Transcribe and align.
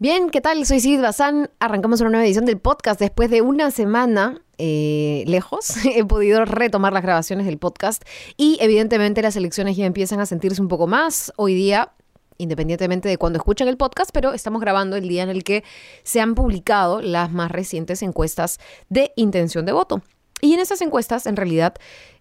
Bien, 0.00 0.30
¿qué 0.30 0.40
tal? 0.40 0.64
Soy 0.64 0.80
Sid 0.80 1.02
Bazán. 1.02 1.50
Arrancamos 1.58 2.00
una 2.00 2.08
nueva 2.08 2.24
edición 2.24 2.46
del 2.46 2.58
podcast 2.58 2.98
después 2.98 3.28
de 3.28 3.42
una 3.42 3.70
semana 3.70 4.40
eh, 4.56 5.24
lejos. 5.26 5.76
He 5.84 6.02
podido 6.06 6.46
retomar 6.46 6.94
las 6.94 7.02
grabaciones 7.02 7.44
del 7.44 7.58
podcast 7.58 8.02
y 8.38 8.56
evidentemente 8.62 9.20
las 9.20 9.36
elecciones 9.36 9.76
ya 9.76 9.84
empiezan 9.84 10.18
a 10.18 10.24
sentirse 10.24 10.62
un 10.62 10.68
poco 10.68 10.86
más. 10.86 11.34
Hoy 11.36 11.52
día 11.52 11.92
independientemente 12.38 13.10
de 13.10 13.18
cuando 13.18 13.36
escuchan 13.36 13.68
el 13.68 13.76
podcast, 13.76 14.08
pero 14.14 14.32
estamos 14.32 14.62
grabando 14.62 14.96
el 14.96 15.06
día 15.06 15.22
en 15.22 15.28
el 15.28 15.44
que 15.44 15.64
se 16.02 16.22
han 16.22 16.34
publicado 16.34 17.02
las 17.02 17.30
más 17.30 17.50
recientes 17.50 18.00
encuestas 18.00 18.58
de 18.88 19.12
intención 19.16 19.66
de 19.66 19.72
voto. 19.72 20.00
Y 20.40 20.54
en 20.54 20.60
esas 20.60 20.80
encuestas, 20.80 21.26
en 21.26 21.36
realidad, 21.36 21.74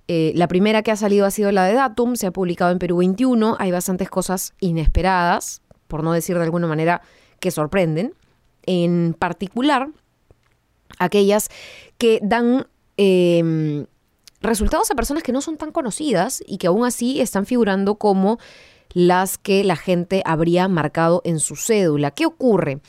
eh, 0.10 0.34
la 0.36 0.50
primera 0.50 0.84
que 0.84 0.92
ha 0.92 0.98
salido 0.98 1.26
ha 1.26 1.32
sido 1.32 1.50
la 1.54 1.64
de 1.64 1.76
Datum, 1.76 2.18
se 2.18 2.28
ha 2.28 2.32
publicado 2.32 2.72
en 2.72 2.80
Perú 2.80 2.98
21, 2.98 3.56
hay 3.58 3.72
bastantes 3.72 4.10
cosas 4.10 4.54
inesperadas, 4.60 5.62
por 5.88 6.04
no 6.04 6.12
decir 6.12 6.38
de 6.38 6.44
alguna 6.44 6.68
manera 6.68 7.02
que 7.40 7.52
sorprenden, 7.52 8.14
en 8.66 9.16
particular 9.18 9.90
aquellas 10.98 11.50
que 11.98 12.20
dan 12.22 12.68
em, 12.98 13.86
resultados 14.42 14.92
a 14.92 14.96
personas 14.96 15.24
que 15.24 15.32
no 15.32 15.42
son 15.42 15.58
tan 15.58 15.72
conocidas 15.72 16.44
y 16.46 16.58
que 16.58 16.68
aún 16.68 16.86
así 16.86 17.22
están 17.22 17.46
figurando 17.46 17.96
como 17.96 18.40
las 18.94 19.38
que 19.38 19.64
la 19.64 19.76
gente 19.76 20.22
habría 20.26 20.68
marcado 20.68 21.22
en 21.24 21.40
su 21.40 21.56
cédula. 21.56 22.12
¿Qué 22.12 22.26
ocurre? 22.26 22.80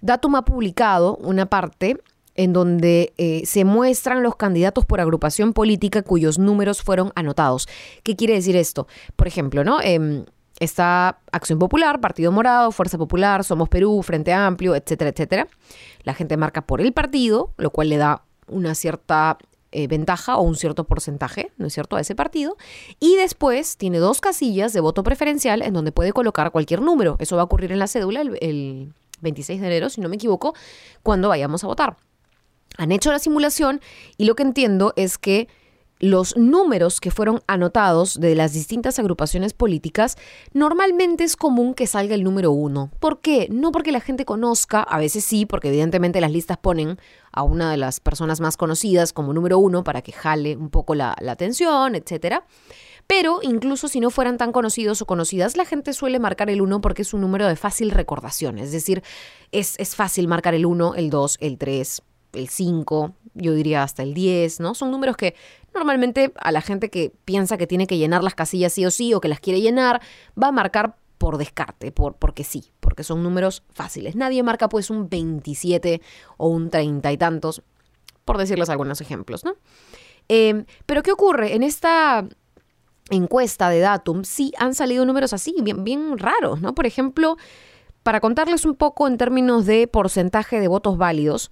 Datum 0.00 0.36
ha 0.36 0.44
publicado 0.44 1.16
una 1.16 1.46
parte 1.46 1.98
en 2.34 2.52
donde 2.52 3.12
eh, 3.18 3.42
se 3.44 3.64
muestran 3.64 4.22
los 4.22 4.36
candidatos 4.36 4.86
por 4.86 5.00
agrupación 5.00 5.52
política 5.52 6.02
cuyos 6.02 6.38
números 6.38 6.82
fueron 6.82 7.12
anotados. 7.14 7.68
¿Qué 8.02 8.16
quiere 8.16 8.34
decir 8.34 8.56
esto? 8.56 8.86
Por 9.16 9.26
ejemplo, 9.26 9.64
¿no? 9.64 9.80
Em, 9.82 10.24
está 10.60 11.18
Acción 11.32 11.58
Popular, 11.58 12.00
Partido 12.00 12.30
Morado, 12.30 12.70
Fuerza 12.70 12.98
Popular, 12.98 13.42
Somos 13.42 13.68
Perú, 13.68 14.02
Frente 14.02 14.32
Amplio, 14.32 14.76
etcétera, 14.76 15.10
etcétera. 15.10 15.48
La 16.04 16.14
gente 16.14 16.36
marca 16.36 16.62
por 16.62 16.80
el 16.80 16.92
partido, 16.92 17.52
lo 17.56 17.70
cual 17.70 17.88
le 17.88 17.96
da 17.96 18.22
una 18.46 18.74
cierta 18.74 19.38
eh, 19.72 19.86
ventaja 19.86 20.36
o 20.36 20.42
un 20.42 20.56
cierto 20.56 20.84
porcentaje, 20.84 21.52
¿no 21.56 21.66
es 21.66 21.72
cierto?, 21.72 21.96
a 21.96 22.00
ese 22.00 22.14
partido. 22.14 22.56
Y 23.00 23.16
después 23.16 23.76
tiene 23.76 23.98
dos 23.98 24.20
casillas 24.20 24.72
de 24.72 24.80
voto 24.80 25.02
preferencial 25.02 25.62
en 25.62 25.72
donde 25.72 25.92
puede 25.92 26.12
colocar 26.12 26.50
cualquier 26.50 26.82
número. 26.82 27.16
Eso 27.18 27.36
va 27.36 27.42
a 27.42 27.46
ocurrir 27.46 27.72
en 27.72 27.78
la 27.78 27.86
cédula 27.86 28.20
el, 28.20 28.36
el 28.40 28.92
26 29.22 29.60
de 29.60 29.66
enero, 29.66 29.88
si 29.88 30.00
no 30.00 30.08
me 30.08 30.16
equivoco, 30.16 30.54
cuando 31.02 31.28
vayamos 31.28 31.64
a 31.64 31.68
votar. 31.68 31.96
Han 32.76 32.92
hecho 32.92 33.10
la 33.10 33.18
simulación 33.18 33.80
y 34.16 34.26
lo 34.26 34.34
que 34.34 34.42
entiendo 34.42 34.92
es 34.96 35.18
que 35.18 35.48
los 36.00 36.36
números 36.36 36.98
que 36.98 37.10
fueron 37.10 37.42
anotados 37.46 38.18
de 38.18 38.34
las 38.34 38.54
distintas 38.54 38.98
agrupaciones 38.98 39.52
políticas, 39.52 40.16
normalmente 40.54 41.24
es 41.24 41.36
común 41.36 41.74
que 41.74 41.86
salga 41.86 42.14
el 42.14 42.24
número 42.24 42.50
uno. 42.50 42.90
¿Por 42.98 43.20
qué? 43.20 43.48
No 43.50 43.70
porque 43.70 43.92
la 43.92 44.00
gente 44.00 44.24
conozca, 44.24 44.82
a 44.82 44.98
veces 44.98 45.24
sí, 45.24 45.44
porque 45.44 45.68
evidentemente 45.68 46.20
las 46.20 46.32
listas 46.32 46.56
ponen 46.56 46.98
a 47.32 47.42
una 47.42 47.70
de 47.70 47.76
las 47.76 48.00
personas 48.00 48.40
más 48.40 48.56
conocidas 48.56 49.12
como 49.12 49.34
número 49.34 49.58
uno 49.58 49.84
para 49.84 50.00
que 50.00 50.12
jale 50.12 50.56
un 50.56 50.70
poco 50.70 50.94
la, 50.94 51.14
atención, 51.28 51.94
etcétera. 51.94 52.44
Pero 53.06 53.40
incluso 53.42 53.88
si 53.88 54.00
no 54.00 54.10
fueran 54.10 54.38
tan 54.38 54.52
conocidos 54.52 55.02
o 55.02 55.06
conocidas, 55.06 55.56
la 55.56 55.64
gente 55.64 55.92
suele 55.92 56.18
marcar 56.18 56.48
el 56.48 56.62
uno 56.62 56.80
porque 56.80 57.02
es 57.02 57.12
un 57.12 57.20
número 57.20 57.46
de 57.46 57.56
fácil 57.56 57.90
recordación. 57.90 58.58
Es 58.58 58.72
decir, 58.72 59.02
es, 59.52 59.74
es 59.78 59.96
fácil 59.96 60.28
marcar 60.28 60.54
el 60.54 60.64
1, 60.64 60.94
el 60.94 61.10
2, 61.10 61.38
el 61.40 61.58
3, 61.58 62.02
el 62.32 62.48
5, 62.48 63.14
yo 63.34 63.54
diría 63.54 63.82
hasta 63.82 64.02
el 64.02 64.14
10, 64.14 64.60
¿no? 64.60 64.74
Son 64.74 64.90
números 64.90 65.16
que 65.16 65.34
normalmente 65.74 66.32
a 66.36 66.52
la 66.52 66.60
gente 66.60 66.90
que 66.90 67.12
piensa 67.24 67.56
que 67.56 67.66
tiene 67.66 67.86
que 67.86 67.98
llenar 67.98 68.22
las 68.22 68.34
casillas 68.34 68.72
sí 68.72 68.84
o 68.84 68.90
sí 68.90 69.14
o 69.14 69.20
que 69.20 69.28
las 69.28 69.40
quiere 69.40 69.60
llenar, 69.60 70.00
va 70.40 70.48
a 70.48 70.52
marcar 70.52 70.96
por 71.18 71.36
descarte, 71.36 71.92
por, 71.92 72.14
porque 72.14 72.44
sí, 72.44 72.72
porque 72.80 73.04
son 73.04 73.22
números 73.22 73.62
fáciles. 73.74 74.16
Nadie 74.16 74.42
marca 74.42 74.68
pues 74.68 74.88
un 74.88 75.10
27 75.10 76.00
o 76.38 76.48
un 76.48 76.70
30 76.70 77.12
y 77.12 77.18
tantos, 77.18 77.62
por 78.24 78.38
decirles 78.38 78.70
algunos 78.70 79.02
ejemplos, 79.02 79.44
¿no? 79.44 79.54
Em, 80.28 80.64
pero 80.86 81.02
¿qué 81.02 81.12
ocurre? 81.12 81.54
En 81.54 81.62
esta 81.62 82.26
encuesta 83.10 83.68
de 83.68 83.80
Datum 83.80 84.24
sí 84.24 84.52
han 84.56 84.74
salido 84.74 85.04
números 85.04 85.32
así, 85.32 85.54
bien, 85.60 85.84
bien 85.84 86.16
raros, 86.18 86.62
¿no? 86.62 86.74
Por 86.74 86.86
ejemplo, 86.86 87.36
para 88.02 88.20
contarles 88.20 88.64
un 88.64 88.74
poco 88.74 89.06
en 89.06 89.18
términos 89.18 89.66
de 89.66 89.86
porcentaje 89.88 90.58
de 90.58 90.68
votos 90.68 90.96
válidos, 90.96 91.50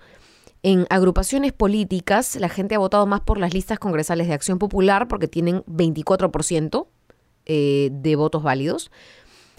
en 0.62 0.86
agrupaciones 0.90 1.52
políticas, 1.52 2.36
la 2.36 2.48
gente 2.48 2.74
ha 2.74 2.78
votado 2.78 3.06
más 3.06 3.20
por 3.20 3.38
las 3.38 3.54
listas 3.54 3.78
congresales 3.78 4.26
de 4.26 4.34
Acción 4.34 4.58
Popular 4.58 5.08
porque 5.08 5.28
tienen 5.28 5.62
24% 5.66 6.86
eh, 7.46 7.90
de 7.92 8.16
votos 8.16 8.42
válidos. 8.42 8.90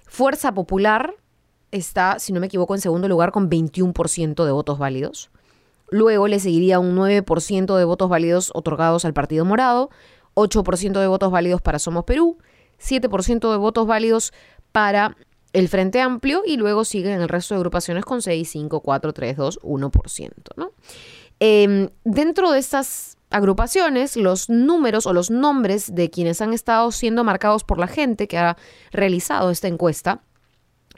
Fuerza 0.06 0.54
Popular 0.54 1.16
está, 1.72 2.20
si 2.20 2.34
no 2.34 2.40
me 2.40 2.48
equivoco, 2.48 2.76
en 2.76 2.82
segundo 2.82 3.08
lugar 3.08 3.32
con 3.32 3.50
21% 3.50 4.46
de 4.46 4.52
votos 4.52 4.78
válidos. 4.78 5.30
Luego 5.90 6.28
le 6.28 6.40
seguiría 6.40 6.80
un 6.80 6.96
9% 6.96 7.78
de 7.78 7.84
votos 7.86 8.09
válidos 8.09 8.52
otorgados 8.54 9.06
al 9.06 9.14
Partido 9.14 9.46
Morado, 9.46 9.90
8% 10.36 11.00
de 11.00 11.08
votos 11.08 11.32
válidos 11.32 11.62
para 11.62 11.80
Somos 11.80 12.04
Perú, 12.04 12.38
7% 12.80 13.52
de 13.52 13.58
votos 13.58 13.88
válidos 13.88 14.34
para 14.72 15.18
el 15.54 15.68
Frente 15.68 16.02
Amplio 16.02 16.44
y 16.46 16.58
luego 16.58 16.86
siguen 16.86 17.22
el 17.22 17.30
resto 17.30 17.54
de 17.54 17.60
agrupaciones 17.60 18.06
con 18.06 18.22
6, 18.22 18.50
5, 18.50 18.82
4, 18.82 19.14
3, 19.14 19.38
2, 19.38 19.60
1%. 19.62 20.32
¿no? 20.56 20.72
Em, 21.40 21.90
dentro 22.04 22.52
de 22.52 22.60
estas 22.60 23.18
agrupaciones, 23.30 24.16
los 24.16 24.50
números 24.50 25.06
o 25.06 25.14
los 25.14 25.32
nombres 25.32 25.94
de 25.94 26.09
quienes 26.09 26.42
han 26.42 26.54
estado 26.54 26.92
siendo 26.92 27.24
marcados 27.24 27.64
por 27.64 27.80
la 27.80 27.88
gente 27.88 28.28
que 28.28 28.38
ha 28.38 28.58
realizado 28.92 29.50
esta 29.52 29.68
encuesta, 29.68 30.24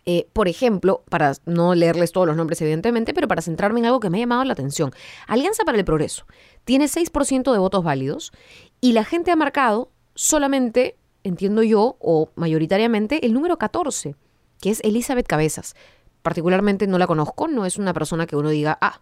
eh, 0.06 0.28
por 0.34 0.48
ejemplo, 0.48 1.04
para 1.10 1.34
no 1.46 1.76
leerles 1.76 2.12
todos 2.12 2.26
los 2.26 2.36
nombres 2.36 2.60
evidentemente, 2.62 3.14
pero 3.14 3.28
para 3.28 3.42
centrarme 3.42 3.82
en 3.82 3.86
algo 3.86 4.00
que 4.00 4.10
me 4.10 4.18
ha 4.18 4.22
llamado 4.22 4.44
la 4.44 4.54
atención, 4.54 4.92
Alianza 5.28 5.64
para 5.64 5.78
el 5.78 5.86
Progreso 5.86 6.26
tiene 6.64 6.86
6% 6.86 7.52
de 7.52 7.60
votos 7.60 7.84
válidos 7.84 8.32
y 8.80 8.94
la 8.94 9.04
gente 9.04 9.30
ha 9.30 9.36
marcado 9.36 9.92
solamente, 10.16 10.98
entiendo 11.24 11.62
yo, 11.62 11.98
o 12.00 12.32
mayoritariamente, 12.36 13.26
el 13.26 13.34
número 13.34 13.58
14 13.58 14.16
que 14.62 14.70
es 14.70 14.80
Elizabeth 14.84 15.28
Cabezas. 15.28 15.76
Particularmente 16.22 16.88
no 16.88 16.98
la 16.98 17.08
conozco, 17.08 17.48
no 17.48 17.66
es 17.66 17.78
una 17.78 17.94
persona 17.94 18.28
que 18.28 18.36
uno 18.38 18.50
diga, 18.50 18.78
ah, 18.80 19.02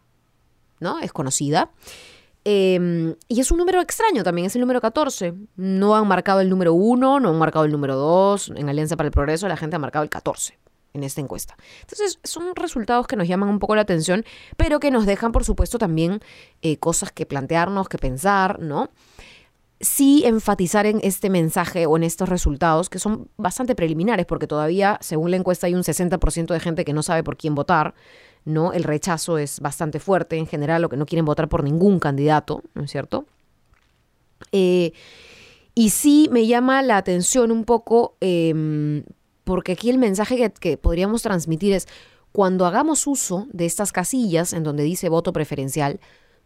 ¿no? 0.79 0.99
Es 0.99 1.11
conocida. 1.11 1.69
Em, 2.45 3.15
y 3.27 3.41
es 3.41 3.51
un 3.51 3.57
número 3.57 3.81
extraño 3.81 4.23
también, 4.23 4.47
es 4.47 4.55
el 4.55 4.61
número 4.61 4.81
14. 4.81 5.33
No 5.57 5.95
han 5.95 6.07
marcado 6.07 6.39
el 6.39 6.49
número 6.49 6.73
1, 6.73 7.19
no 7.19 7.29
han 7.29 7.37
marcado 7.37 7.65
el 7.65 7.71
número 7.71 7.95
2. 7.95 8.53
En 8.55 8.69
Alianza 8.69 8.95
para 8.95 9.07
el 9.07 9.11
Progreso 9.11 9.47
la 9.47 9.57
gente 9.57 9.75
ha 9.75 9.79
marcado 9.79 10.03
el 10.03 10.09
14 10.09 10.57
en 10.93 11.03
esta 11.03 11.21
encuesta. 11.21 11.55
Entonces, 11.81 12.19
son 12.23 12.55
resultados 12.55 13.05
que 13.05 13.15
nos 13.15 13.27
llaman 13.27 13.49
un 13.49 13.59
poco 13.59 13.75
la 13.75 13.81
atención, 13.81 14.25
pero 14.57 14.79
que 14.79 14.91
nos 14.91 15.05
dejan, 15.05 15.31
por 15.31 15.43
supuesto, 15.43 15.77
también 15.77 16.21
eh, 16.61 16.77
cosas 16.77 17.11
que 17.11 17.25
plantearnos, 17.25 17.89
que 17.89 17.97
pensar, 17.97 18.59
¿no? 18.59 18.89
Sí 19.81 20.23
enfatizar 20.25 20.85
en 20.85 20.99
este 21.03 21.29
mensaje 21.29 21.85
o 21.85 21.95
en 21.95 22.03
estos 22.03 22.27
resultados, 22.27 22.89
que 22.89 22.99
son 22.99 23.29
bastante 23.37 23.75
preliminares, 23.75 24.25
porque 24.25 24.47
todavía, 24.47 24.97
según 25.01 25.31
la 25.31 25.37
encuesta, 25.37 25.67
hay 25.67 25.73
un 25.73 25.83
60% 25.83 26.53
de 26.53 26.59
gente 26.59 26.85
que 26.85 26.93
no 26.93 27.03
sabe 27.03 27.23
por 27.23 27.37
quién 27.37 27.55
votar, 27.55 27.93
¿no? 28.45 28.73
El 28.73 28.83
rechazo 28.83 29.37
es 29.37 29.59
bastante 29.59 29.99
fuerte 29.99 30.37
en 30.37 30.47
general, 30.47 30.83
o 30.83 30.89
que 30.89 30.97
no 30.97 31.05
quieren 31.05 31.25
votar 31.25 31.47
por 31.47 31.63
ningún 31.63 31.99
candidato, 31.99 32.63
¿no 32.73 32.83
es 32.83 32.91
cierto? 32.91 33.25
Eh, 34.51 34.91
y 35.75 35.91
sí 35.91 36.27
me 36.31 36.45
llama 36.45 36.81
la 36.81 36.97
atención 36.97 37.51
un 37.51 37.63
poco, 37.63 38.17
em, 38.19 39.03
porque 39.45 39.73
aquí 39.73 39.89
el 39.89 39.97
mensaje 39.97 40.35
que, 40.35 40.51
que 40.51 40.77
podríamos 40.77 41.21
transmitir 41.21 41.73
es, 41.73 41.87
cuando 42.31 42.65
hagamos 42.65 43.07
uso 43.07 43.47
de 43.51 43.65
estas 43.65 43.91
casillas 43.91 44.53
en 44.53 44.63
donde 44.63 44.83
dice 44.83 45.09
voto 45.09 45.33
preferencial, 45.33 45.99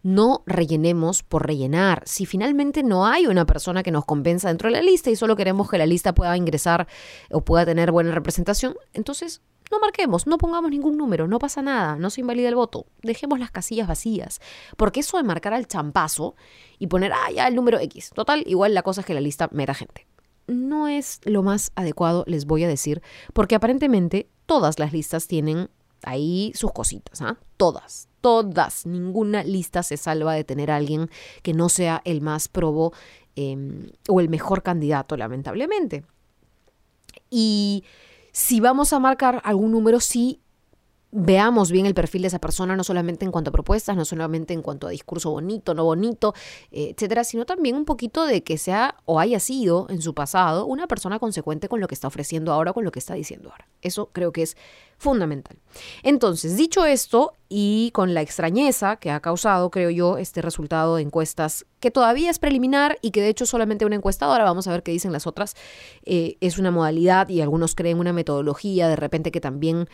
no 0.03 0.43
rellenemos 0.45 1.23
por 1.23 1.47
rellenar. 1.47 2.03
Si 2.05 2.25
finalmente 2.25 2.83
no 2.83 3.07
hay 3.07 3.25
una 3.25 3.45
persona 3.45 3.83
que 3.83 3.91
nos 3.91 4.05
compensa 4.05 4.49
dentro 4.49 4.69
de 4.69 4.75
la 4.75 4.81
lista 4.81 5.09
y 5.09 5.15
solo 5.15 5.35
queremos 5.35 5.69
que 5.69 5.77
la 5.77 5.85
lista 5.85 6.13
pueda 6.13 6.37
ingresar 6.37 6.87
o 7.31 7.41
pueda 7.41 7.65
tener 7.65 7.91
buena 7.91 8.11
representación, 8.11 8.75
entonces 8.93 9.41
no 9.71 9.79
marquemos, 9.79 10.27
no 10.27 10.37
pongamos 10.37 10.69
ningún 10.69 10.97
número, 10.97 11.27
no 11.27 11.39
pasa 11.39 11.61
nada, 11.61 11.95
no 11.95 12.09
se 12.09 12.21
invalida 12.21 12.49
el 12.49 12.55
voto, 12.55 12.85
dejemos 13.01 13.39
las 13.39 13.49
casillas 13.49 13.87
vacías. 13.87 14.39
Porque 14.77 14.99
eso 14.99 15.17
de 15.17 15.23
marcar 15.23 15.53
al 15.53 15.67
champazo 15.67 16.35
y 16.77 16.87
poner, 16.87 17.13
ah, 17.13 17.31
ya 17.33 17.47
el 17.47 17.55
número 17.55 17.79
X, 17.79 18.11
total, 18.13 18.43
igual 18.45 18.73
la 18.73 18.83
cosa 18.83 19.01
es 19.01 19.07
que 19.07 19.13
la 19.13 19.21
lista 19.21 19.49
mera 19.51 19.73
gente. 19.73 20.05
No 20.45 20.89
es 20.89 21.21
lo 21.23 21.41
más 21.41 21.71
adecuado, 21.75 22.25
les 22.27 22.45
voy 22.45 22.65
a 22.65 22.67
decir, 22.67 23.01
porque 23.33 23.55
aparentemente 23.55 24.29
todas 24.45 24.77
las 24.77 24.91
listas 24.91 25.27
tienen 25.27 25.69
ahí 26.05 26.51
sus 26.55 26.71
cositas, 26.71 27.21
¿ah? 27.21 27.37
Todas, 27.57 28.07
todas, 28.21 28.85
ninguna 28.85 29.43
lista 29.43 29.83
se 29.83 29.97
salva 29.97 30.33
de 30.33 30.43
tener 30.43 30.71
a 30.71 30.75
alguien 30.75 31.09
que 31.41 31.53
no 31.53 31.69
sea 31.69 32.01
el 32.05 32.21
más 32.21 32.47
probo 32.47 32.93
em, 33.35 33.89
o 34.07 34.19
el 34.19 34.29
mejor 34.29 34.63
candidato, 34.63 35.17
lamentablemente. 35.17 36.05
Y 37.29 37.83
si 38.31 38.59
vamos 38.59 38.93
a 38.93 38.99
marcar 38.99 39.41
algún 39.43 39.71
número, 39.71 39.99
sí 39.99 40.39
veamos 41.13 41.71
bien 41.71 41.85
el 41.85 41.93
perfil 41.93 42.23
de 42.23 42.29
esa 42.29 42.39
persona, 42.39 42.75
no 42.75 42.83
solamente 42.83 43.23
en 43.23 43.31
cuanto 43.31 43.49
a 43.49 43.53
propuestas, 43.53 43.95
no 43.95 44.03
solamente 44.03 44.53
en 44.53 44.61
cuanto 44.61 44.87
a 44.87 44.89
discurso 44.89 45.29
bonito, 45.29 45.73
no 45.73 45.83
bonito, 45.85 46.33
eh, 46.71 46.93
etcétera, 46.95 47.23
sino 47.23 47.45
también 47.45 47.75
un 47.75 47.85
poquito 47.85 48.25
de 48.25 48.43
que 48.43 48.57
sea 48.57 48.95
o 49.05 49.19
haya 49.19 49.39
sido 49.39 49.87
en 49.89 50.01
su 50.01 50.13
pasado 50.13 50.65
una 50.65 50.87
persona 50.87 51.19
consecuente 51.19 51.69
con 51.69 51.79
lo 51.79 51.87
que 51.87 51.93
está 51.93 52.07
ofreciendo 52.07 52.51
ahora, 52.51 52.73
con 52.73 52.83
lo 52.83 52.91
que 52.91 52.99
está 52.99 53.13
diciendo 53.13 53.51
ahora. 53.51 53.67
Eso 53.81 54.09
creo 54.11 54.31
que 54.31 54.41
es 54.41 54.57
fundamental. 54.97 55.57
Entonces, 56.01 56.57
dicho 56.57 56.85
esto, 56.85 57.33
y 57.49 57.91
con 57.93 58.15
la 58.15 58.21
extrañeza 58.21 58.95
que 58.95 59.11
ha 59.11 59.19
causado, 59.19 59.69
creo 59.69 59.91
yo, 59.91 60.17
este 60.17 60.41
resultado 60.41 60.95
de 60.95 61.03
encuestas, 61.03 61.65
que 61.79 61.91
todavía 61.91 62.31
es 62.31 62.39
preliminar 62.39 62.97
y 63.01 63.11
que 63.11 63.21
de 63.21 63.29
hecho 63.29 63.45
solamente 63.45 63.85
una 63.85 63.95
encuestadora, 63.95 64.43
vamos 64.43 64.67
a 64.67 64.71
ver 64.71 64.81
qué 64.81 64.91
dicen 64.91 65.11
las 65.11 65.27
otras, 65.27 65.55
eh, 66.05 66.37
es 66.39 66.57
una 66.57 66.71
modalidad 66.71 67.29
y 67.29 67.41
algunos 67.41 67.75
creen 67.75 67.99
una 67.99 68.13
metodología 68.13 68.87
de 68.87 68.95
repente 68.95 69.31
que 69.31 69.41
también 69.41 69.87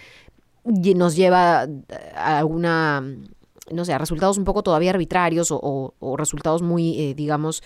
nos 0.64 1.16
lleva 1.16 1.68
a 2.16 2.38
alguna, 2.38 3.04
no 3.72 3.86
sé, 3.86 3.94
a 3.94 3.98
resultados 3.98 4.38
un 4.38 4.44
poco 4.44 4.64
todavía 4.64 4.92
arbitrarios 4.92 5.50
o, 5.52 6.16
resultados 6.18 6.62
muy, 6.62 7.00
eh, 7.00 7.14
digamos, 7.16 7.64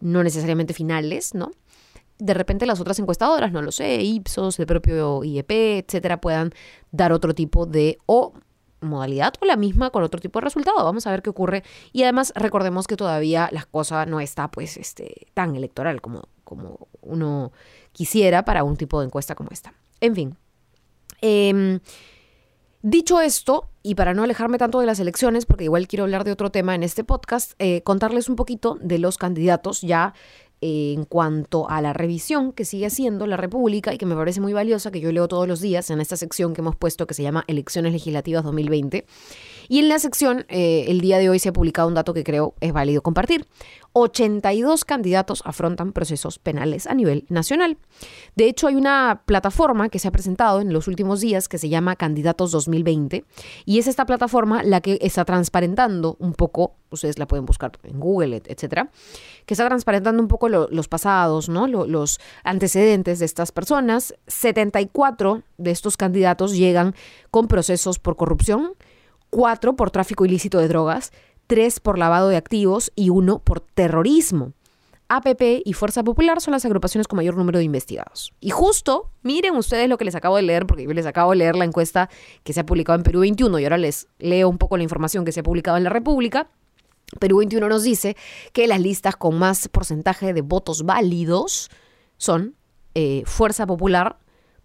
no 0.00 0.22
necesariamente 0.22 0.74
finales, 0.74 1.34
¿no? 1.34 1.50
De 2.18 2.34
repente 2.34 2.66
las 2.66 2.80
otras 2.80 2.98
encuestadoras, 2.98 3.52
no 3.52 3.62
lo 3.62 3.72
sé, 3.72 4.02
Ipsos, 4.02 4.58
el 4.58 4.66
propio 4.66 5.24
IEP, 5.24 5.50
etcétera, 5.50 6.20
puedan 6.20 6.52
dar 6.92 7.12
otro 7.12 7.34
tipo 7.34 7.66
de 7.66 7.98
o 8.06 8.34
modalidad 8.80 9.32
o 9.40 9.46
la 9.46 9.56
misma 9.56 9.90
con 9.90 10.02
otro 10.02 10.20
tipo 10.20 10.38
de 10.38 10.44
resultado. 10.44 10.84
Vamos 10.84 11.06
a 11.06 11.10
ver 11.10 11.22
qué 11.22 11.30
ocurre. 11.30 11.64
Y 11.92 12.02
además 12.02 12.32
recordemos 12.36 12.86
que 12.86 12.96
todavía 12.96 13.48
la 13.50 13.64
cosa 13.64 14.06
no 14.06 14.20
está 14.20 14.50
pues 14.50 14.76
este 14.76 15.28
tan 15.34 15.56
electoral 15.56 16.00
como, 16.00 16.28
como 16.44 16.88
uno 17.00 17.52
quisiera 17.92 18.44
para 18.44 18.62
un 18.62 18.76
tipo 18.76 19.00
de 19.00 19.06
encuesta 19.06 19.34
como 19.34 19.50
esta. 19.50 19.74
En 20.00 20.14
fin. 20.14 20.36
Eh, 21.20 21.80
Dicho 22.86 23.22
esto, 23.22 23.70
y 23.82 23.94
para 23.94 24.12
no 24.12 24.24
alejarme 24.24 24.58
tanto 24.58 24.78
de 24.78 24.84
las 24.84 25.00
elecciones, 25.00 25.46
porque 25.46 25.64
igual 25.64 25.88
quiero 25.88 26.04
hablar 26.04 26.22
de 26.22 26.32
otro 26.32 26.50
tema 26.50 26.74
en 26.74 26.82
este 26.82 27.02
podcast, 27.02 27.52
eh, 27.58 27.82
contarles 27.82 28.28
un 28.28 28.36
poquito 28.36 28.76
de 28.78 28.98
los 28.98 29.16
candidatos 29.16 29.80
ya 29.80 30.12
en 30.66 31.04
cuanto 31.04 31.68
a 31.68 31.82
la 31.82 31.92
revisión 31.92 32.52
que 32.52 32.64
sigue 32.64 32.86
haciendo 32.86 33.26
la 33.26 33.36
República 33.36 33.92
y 33.92 33.98
que 33.98 34.06
me 34.06 34.14
parece 34.14 34.40
muy 34.40 34.54
valiosa, 34.54 34.90
que 34.90 34.98
yo 34.98 35.12
leo 35.12 35.28
todos 35.28 35.46
los 35.46 35.60
días 35.60 35.90
en 35.90 36.00
esta 36.00 36.16
sección 36.16 36.54
que 36.54 36.62
hemos 36.62 36.74
puesto 36.74 37.06
que 37.06 37.12
se 37.12 37.22
llama 37.22 37.44
Elecciones 37.48 37.92
Legislativas 37.92 38.44
2020. 38.44 39.04
Y 39.68 39.78
en 39.80 39.90
la 39.90 39.98
sección, 39.98 40.46
eh, 40.48 40.86
el 40.88 41.02
día 41.02 41.18
de 41.18 41.28
hoy 41.28 41.38
se 41.38 41.50
ha 41.50 41.52
publicado 41.52 41.88
un 41.88 41.92
dato 41.92 42.14
que 42.14 42.24
creo 42.24 42.54
es 42.60 42.72
válido 42.72 43.02
compartir. 43.02 43.46
82 43.92 44.86
candidatos 44.86 45.42
afrontan 45.44 45.92
procesos 45.92 46.38
penales 46.38 46.86
a 46.86 46.94
nivel 46.94 47.26
nacional. 47.28 47.76
De 48.34 48.46
hecho, 48.46 48.66
hay 48.66 48.74
una 48.74 49.22
plataforma 49.26 49.90
que 49.90 49.98
se 49.98 50.08
ha 50.08 50.12
presentado 50.12 50.62
en 50.62 50.72
los 50.72 50.88
últimos 50.88 51.20
días 51.20 51.46
que 51.46 51.58
se 51.58 51.68
llama 51.68 51.94
Candidatos 51.94 52.52
2020 52.52 53.24
y 53.66 53.78
es 53.78 53.86
esta 53.86 54.06
plataforma 54.06 54.62
la 54.62 54.80
que 54.80 54.98
está 55.02 55.26
transparentando 55.26 56.16
un 56.18 56.32
poco, 56.32 56.74
ustedes 56.94 57.18
la 57.18 57.26
pueden 57.26 57.46
buscar 57.46 57.72
en 57.82 58.00
Google, 58.00 58.42
etcétera, 58.46 58.90
que 59.46 59.54
está 59.54 59.66
transparentando 59.66 60.22
un 60.22 60.28
poco 60.28 60.48
los 60.48 60.88
pasados, 60.88 61.48
¿no? 61.48 61.66
los 61.66 62.20
antecedentes 62.42 63.18
de 63.18 63.24
estas 63.24 63.52
personas. 63.52 64.14
74 64.26 65.42
de 65.58 65.70
estos 65.70 65.96
candidatos 65.96 66.56
llegan 66.56 66.94
con 67.30 67.48
procesos 67.48 67.98
por 67.98 68.16
corrupción, 68.16 68.74
4 69.30 69.76
por 69.76 69.90
tráfico 69.90 70.24
ilícito 70.24 70.58
de 70.58 70.68
drogas, 70.68 71.12
tres 71.46 71.80
por 71.80 71.98
lavado 71.98 72.28
de 72.28 72.36
activos 72.36 72.92
y 72.94 73.10
uno 73.10 73.40
por 73.40 73.60
terrorismo. 73.60 74.52
APP 75.08 75.62
y 75.64 75.72
Fuerza 75.74 76.02
Popular 76.02 76.40
son 76.40 76.52
las 76.52 76.64
agrupaciones 76.64 77.06
con 77.06 77.18
mayor 77.18 77.36
número 77.36 77.58
de 77.58 77.64
investigados. 77.64 78.32
Y 78.40 78.50
justo, 78.50 79.10
miren 79.22 79.54
ustedes 79.54 79.88
lo 79.88 79.98
que 79.98 80.04
les 80.04 80.14
acabo 80.14 80.36
de 80.36 80.42
leer, 80.42 80.66
porque 80.66 80.84
yo 80.84 80.92
les 80.92 81.06
acabo 81.06 81.32
de 81.32 81.36
leer 81.36 81.56
la 81.56 81.64
encuesta 81.64 82.08
que 82.42 82.52
se 82.52 82.60
ha 82.60 82.66
publicado 82.66 82.96
en 82.96 83.02
Perú 83.02 83.20
21 83.20 83.58
y 83.58 83.64
ahora 83.64 83.76
les 83.76 84.08
leo 84.18 84.48
un 84.48 84.58
poco 84.58 84.76
la 84.76 84.82
información 84.82 85.24
que 85.24 85.32
se 85.32 85.40
ha 85.40 85.42
publicado 85.42 85.76
en 85.76 85.84
la 85.84 85.90
República. 85.90 86.48
Perú 87.18 87.38
21 87.38 87.68
nos 87.68 87.82
dice 87.82 88.16
que 88.52 88.66
las 88.66 88.80
listas 88.80 89.16
con 89.16 89.38
más 89.38 89.68
porcentaje 89.68 90.32
de 90.32 90.42
votos 90.42 90.84
válidos 90.84 91.70
son 92.16 92.56
eh, 92.94 93.22
Fuerza 93.26 93.66
Popular, 93.66 94.18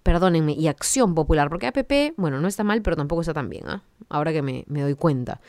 perdónenme, 0.04 0.54
y 0.54 0.68
Acción 0.68 1.16
Popular, 1.16 1.50
porque 1.50 1.68
APP, 1.68 2.14
bueno, 2.18 2.40
no 2.40 2.48
está 2.48 2.64
mal, 2.64 2.82
pero 2.82 2.96
tampoco 2.96 3.22
está 3.22 3.34
tan 3.34 3.50
bien, 3.50 3.68
¿ah? 3.68 3.84
ahora 4.10 4.32
que 4.32 4.42
me 4.42 4.82
doy 4.82 4.96
cuenta. 4.96 5.42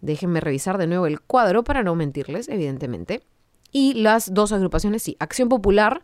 Déjenme 0.00 0.40
revisar 0.40 0.78
de 0.78 0.86
nuevo 0.86 1.06
el 1.06 1.20
cuadro 1.20 1.64
para 1.64 1.82
no 1.82 1.94
mentirles, 1.94 2.48
evidentemente. 2.48 3.22
Y 3.72 3.94
las 3.94 4.32
dos 4.32 4.52
agrupaciones, 4.52 5.02
sí, 5.02 5.16
Acción 5.18 5.48
Popular 5.48 6.02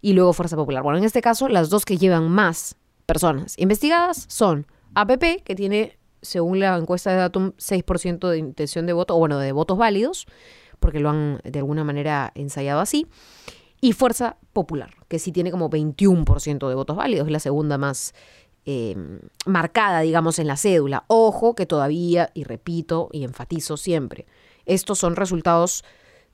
y 0.00 0.12
luego 0.12 0.32
Fuerza 0.32 0.56
Popular. 0.56 0.82
Bueno, 0.82 0.98
en 0.98 1.04
este 1.04 1.22
caso, 1.22 1.48
las 1.48 1.70
dos 1.70 1.84
que 1.84 1.96
llevan 1.96 2.30
más 2.30 2.76
personas 3.06 3.54
investigadas 3.58 4.26
son 4.28 4.66
APP, 4.94 5.42
que 5.44 5.54
tiene, 5.54 5.97
según 6.22 6.60
la 6.60 6.76
encuesta 6.76 7.10
de 7.10 7.16
Datum, 7.16 7.52
6% 7.58 8.28
de 8.28 8.38
intención 8.38 8.86
de 8.86 8.92
voto, 8.92 9.16
o 9.16 9.18
bueno, 9.18 9.38
de 9.38 9.52
votos 9.52 9.78
válidos, 9.78 10.26
porque 10.80 11.00
lo 11.00 11.10
han 11.10 11.40
de 11.44 11.58
alguna 11.58 11.84
manera 11.84 12.32
ensayado 12.34 12.80
así, 12.80 13.06
y 13.80 13.92
Fuerza 13.92 14.36
Popular, 14.52 14.90
que 15.08 15.18
sí 15.18 15.32
tiene 15.32 15.50
como 15.50 15.70
21% 15.70 16.68
de 16.68 16.74
votos 16.74 16.96
válidos, 16.96 17.26
es 17.26 17.32
la 17.32 17.40
segunda 17.40 17.78
más 17.78 18.12
Em, 18.70 19.20
marcada, 19.46 20.00
digamos, 20.00 20.38
en 20.38 20.46
la 20.46 20.58
cédula. 20.58 21.04
Ojo 21.06 21.54
que 21.54 21.64
todavía, 21.64 22.30
y 22.34 22.44
repito 22.44 23.08
y 23.12 23.24
enfatizo 23.24 23.78
siempre, 23.78 24.26
estos 24.66 24.98
son 24.98 25.16
resultados 25.16 25.84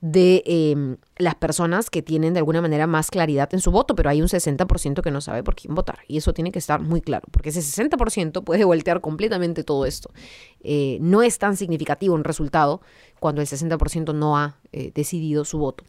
de 0.04 0.42
em, 0.44 0.98
las 1.16 1.34
personas 1.34 1.88
que 1.88 2.02
tienen 2.02 2.34
de 2.34 2.40
alguna 2.40 2.60
manera 2.60 2.86
más 2.86 3.10
claridad 3.10 3.48
en 3.54 3.60
su 3.60 3.70
voto, 3.70 3.94
pero 3.94 4.10
hay 4.10 4.20
un 4.20 4.28
60% 4.28 5.00
que 5.00 5.10
no 5.10 5.22
sabe 5.22 5.42
por 5.42 5.54
quién 5.54 5.74
votar. 5.74 6.00
Y 6.06 6.18
eso 6.18 6.34
tiene 6.34 6.52
que 6.52 6.58
estar 6.58 6.82
muy 6.82 7.00
claro, 7.00 7.26
porque 7.30 7.48
ese 7.48 7.62
60% 7.62 8.44
puede 8.44 8.64
voltear 8.64 9.00
completamente 9.00 9.64
todo 9.64 9.86
esto. 9.86 10.10
Eh, 10.60 10.98
no 11.00 11.22
es 11.22 11.38
tan 11.38 11.56
significativo 11.56 12.14
un 12.14 12.22
resultado 12.22 12.82
cuando 13.18 13.40
el 13.40 13.46
60% 13.46 14.14
no 14.14 14.36
ha 14.36 14.58
eh, 14.72 14.92
decidido 14.94 15.46
su 15.46 15.56
voto. 15.56 15.84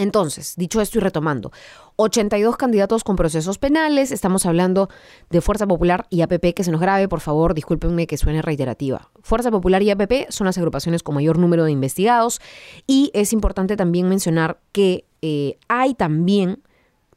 Entonces, 0.00 0.54
dicho 0.56 0.80
esto 0.80 0.96
y 0.96 1.02
retomando, 1.02 1.52
82 1.96 2.56
candidatos 2.56 3.04
con 3.04 3.16
procesos 3.16 3.58
penales, 3.58 4.12
estamos 4.12 4.46
hablando 4.46 4.88
de 5.28 5.42
Fuerza 5.42 5.66
Popular 5.66 6.06
y 6.08 6.22
APP, 6.22 6.54
que 6.54 6.64
se 6.64 6.70
nos 6.70 6.80
grabe, 6.80 7.06
por 7.06 7.20
favor, 7.20 7.52
discúlpenme 7.52 8.06
que 8.06 8.16
suene 8.16 8.40
reiterativa. 8.40 9.10
Fuerza 9.20 9.50
Popular 9.50 9.82
y 9.82 9.90
APP 9.90 10.30
son 10.30 10.46
las 10.46 10.56
agrupaciones 10.56 11.02
con 11.02 11.16
mayor 11.16 11.36
número 11.38 11.64
de 11.64 11.72
investigados 11.72 12.40
y 12.86 13.10
es 13.12 13.34
importante 13.34 13.76
también 13.76 14.08
mencionar 14.08 14.58
que 14.72 15.04
eh, 15.20 15.58
hay 15.68 15.92
también 15.92 16.62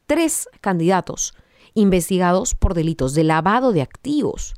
tres 0.04 0.50
candidatos 0.60 1.32
investigados 1.72 2.54
por 2.54 2.74
delitos 2.74 3.14
de 3.14 3.24
lavado 3.24 3.72
de 3.72 3.80
activos 3.80 4.56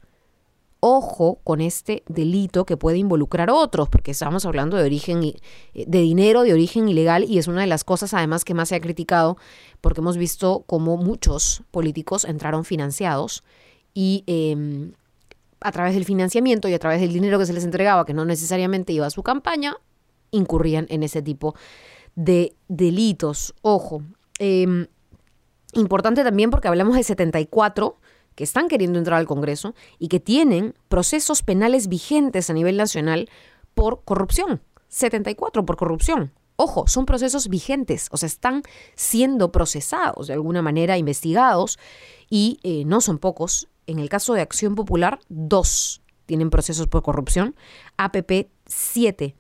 ojo 0.81 1.40
con 1.44 1.61
este 1.61 2.02
delito 2.08 2.64
que 2.67 2.76
puede 2.76 2.99
involucrar 2.99 3.50
a 3.50 3.55
otros, 3.55 3.88
porque 3.88 4.11
estamos 4.11 4.44
hablando 4.44 4.76
de 4.76 4.84
origen 4.84 5.23
eh, 5.23 5.34
de 5.75 6.00
dinero 6.00 6.43
de 6.43 6.52
origen 6.52 6.88
ilegal 6.88 7.25
y 7.25 7.38
es 7.38 7.49
una 7.49 7.62
de 7.62 7.67
las 7.67 7.84
cosas 7.84 8.14
además 8.14 8.44
que 8.44 8.55
más 8.55 8.69
se 8.69 8.75
ha 8.75 8.81
criticado 8.81 9.37
porque 9.80 10.00
hemos 10.00 10.16
visto 10.16 10.64
cómo 10.66 10.97
muchos 10.97 11.62
políticos 11.71 12.25
entraron 12.25 12.64
financiados 12.64 13.42
y 13.95 14.25
em, 14.26 14.92
a 15.61 15.73
través 15.73 15.95
del 15.95 16.04
financiamiento 16.04 16.68
y 16.68 16.75
a 16.75 16.78
través 16.78 17.00
del 17.00 17.12
dinero 17.12 17.38
que 17.38 17.47
se 17.47 17.52
les 17.52 17.64
entregaba, 17.64 18.04
que 18.04 18.14
no 18.14 18.25
necesariamente 18.25 18.92
iba 18.92 19.06
a 19.06 19.11
su 19.11 19.23
campaña, 19.23 19.76
incurrían 20.30 20.87
en 20.90 21.02
ese 21.02 21.23
tipo 21.23 21.54
de 22.14 22.54
delitos. 22.68 23.54
Ojo. 23.62 24.02
Em, 24.38 24.87
importante 25.73 26.23
también 26.25 26.50
porque 26.50 26.68
hablamos 26.68 26.97
de 26.97 27.02
74 27.02 27.99
que 28.37 28.45
están 28.45 28.69
queriendo 28.69 29.00
entrar 29.00 29.19
al 29.19 29.26
Congreso 29.26 29.75
y 29.99 30.07
que 30.07 30.21
tienen 30.21 30.75
procesos 30.88 31.43
penales 31.43 31.88
vigentes 31.88 32.49
a 32.49 32.52
nivel 32.52 32.76
nacional 32.76 33.28
por 33.75 34.05
corrupción. 34.05 34.62
74 34.88 35.66
por 35.66 35.76
corrupción. 35.76 36.33
Ojo, 36.55 36.87
son 36.87 37.05
procesos 37.05 37.49
vigentes, 37.49 38.09
o 38.12 38.16
sea, 38.16 38.28
están 38.28 38.62
siendo 38.95 39.52
procesados 39.52 40.28
de 40.28 40.33
alguna 40.33 40.62
manera, 40.62 40.97
investigados, 40.97 41.78
y 42.31 42.61
eh, 42.62 42.85
no 42.87 43.00
son 43.00 43.19
pocos. 43.19 43.69
En 43.87 43.99
el 43.99 44.09
caso 44.09 44.33
de 44.33 44.40
Acción 44.40 44.75
Popular, 44.75 45.19
dos 45.28 46.02
tienen 46.25 46.50
procesos 46.50 46.87
por 46.87 47.02
corrupción, 47.02 47.57
APP 47.99 48.49
7 48.66 49.37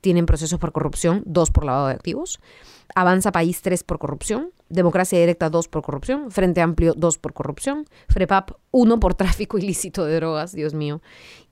tienen 0.00 0.26
procesos 0.26 0.58
por 0.58 0.72
corrupción, 0.72 1.22
dos 1.26 1.50
por 1.50 1.64
lavado 1.64 1.88
de 1.88 1.94
activos, 1.94 2.40
Avanza 2.94 3.32
País 3.32 3.60
3 3.62 3.84
por 3.84 3.98
corrupción, 3.98 4.50
Democracia 4.68 5.18
Directa 5.18 5.50
2 5.50 5.68
por 5.68 5.82
corrupción, 5.82 6.30
Frente 6.30 6.60
Amplio 6.60 6.94
2 6.96 7.18
por 7.18 7.32
corrupción, 7.32 7.84
FREPAP 8.08 8.52
1 8.70 9.00
por 9.00 9.14
tráfico 9.14 9.58
ilícito 9.58 10.04
de 10.04 10.16
drogas, 10.16 10.52
Dios 10.52 10.74
mío. 10.74 11.00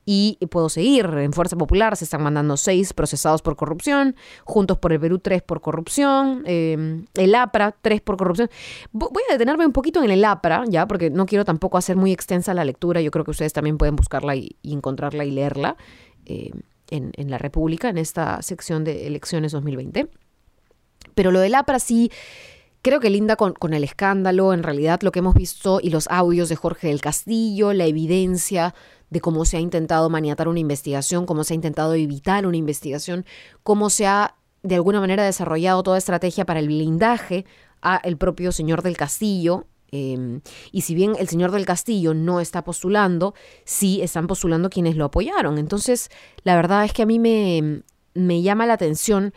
Y 0.08 0.38
puedo 0.52 0.68
seguir, 0.68 1.06
en 1.06 1.32
Fuerza 1.32 1.56
Popular 1.56 1.96
se 1.96 2.04
están 2.04 2.22
mandando 2.22 2.56
6 2.56 2.92
procesados 2.92 3.42
por 3.42 3.56
corrupción, 3.56 4.14
Juntos 4.44 4.78
por 4.78 4.92
el 4.92 5.00
Perú 5.00 5.18
3 5.18 5.42
por 5.42 5.60
corrupción, 5.60 6.44
em, 6.46 7.06
el 7.14 7.34
APRA 7.34 7.72
3 7.82 8.00
por 8.02 8.16
corrupción. 8.16 8.48
Voy 8.92 9.22
a 9.28 9.32
detenerme 9.32 9.66
un 9.66 9.72
poquito 9.72 10.04
en 10.04 10.12
el 10.12 10.24
APRA, 10.24 10.62
ya, 10.68 10.86
porque 10.86 11.10
no 11.10 11.26
quiero 11.26 11.44
tampoco 11.44 11.76
hacer 11.76 11.96
muy 11.96 12.12
extensa 12.12 12.54
la 12.54 12.64
lectura, 12.64 13.00
yo 13.00 13.10
creo 13.10 13.24
que 13.24 13.32
ustedes 13.32 13.52
también 13.52 13.78
pueden 13.78 13.96
buscarla 13.96 14.36
y, 14.36 14.56
encontrarla 14.62 15.24
y 15.24 15.32
leerla. 15.32 15.76
Eh, 16.24 16.52
en, 16.90 17.12
en 17.16 17.30
la 17.30 17.38
República, 17.38 17.88
en 17.88 17.98
esta 17.98 18.42
sección 18.42 18.84
de 18.84 19.06
elecciones 19.06 19.52
2020. 19.52 20.08
Pero 21.14 21.30
lo 21.30 21.40
del 21.40 21.54
APRA 21.54 21.78
sí 21.78 22.10
Creo 22.86 23.00
que 23.00 23.10
linda 23.10 23.34
con, 23.34 23.52
con, 23.54 23.74
el 23.74 23.82
escándalo, 23.82 24.52
en 24.52 24.62
realidad 24.62 25.00
lo 25.02 25.10
que 25.10 25.18
hemos 25.18 25.34
visto 25.34 25.80
y 25.82 25.90
los 25.90 26.06
audios 26.06 26.48
de 26.48 26.54
Jorge 26.54 26.86
del 26.86 27.00
Castillo, 27.00 27.72
la 27.72 27.84
evidencia 27.84 28.76
de 29.10 29.20
cómo 29.20 29.44
se 29.44 29.56
ha 29.56 29.60
intentado 29.60 30.08
maniatar 30.08 30.46
una 30.46 30.60
investigación, 30.60 31.26
cómo 31.26 31.42
se 31.42 31.54
ha 31.54 31.56
intentado 31.56 31.94
evitar 31.94 32.46
una 32.46 32.56
investigación, 32.56 33.24
cómo 33.64 33.90
se 33.90 34.06
ha 34.06 34.36
de 34.62 34.76
alguna 34.76 35.00
manera 35.00 35.24
desarrollado 35.24 35.82
toda 35.82 35.98
estrategia 35.98 36.46
para 36.46 36.60
el 36.60 36.68
blindaje 36.68 37.44
a 37.82 37.96
el 37.96 38.16
propio 38.16 38.52
señor 38.52 38.82
del 38.82 38.96
Castillo. 38.96 39.66
Em, 39.92 40.40
y 40.72 40.82
si 40.82 40.94
bien 40.94 41.14
el 41.18 41.28
señor 41.28 41.50
del 41.52 41.66
Castillo 41.66 42.14
no 42.14 42.40
está 42.40 42.64
postulando, 42.64 43.34
sí 43.64 44.00
están 44.02 44.26
postulando 44.26 44.70
quienes 44.70 44.96
lo 44.96 45.04
apoyaron. 45.04 45.58
Entonces, 45.58 46.10
la 46.42 46.56
verdad 46.56 46.84
es 46.84 46.92
que 46.92 47.02
a 47.02 47.06
mí 47.06 47.18
me, 47.18 47.82
me 48.14 48.42
llama 48.42 48.66
la 48.66 48.74
atención 48.74 49.32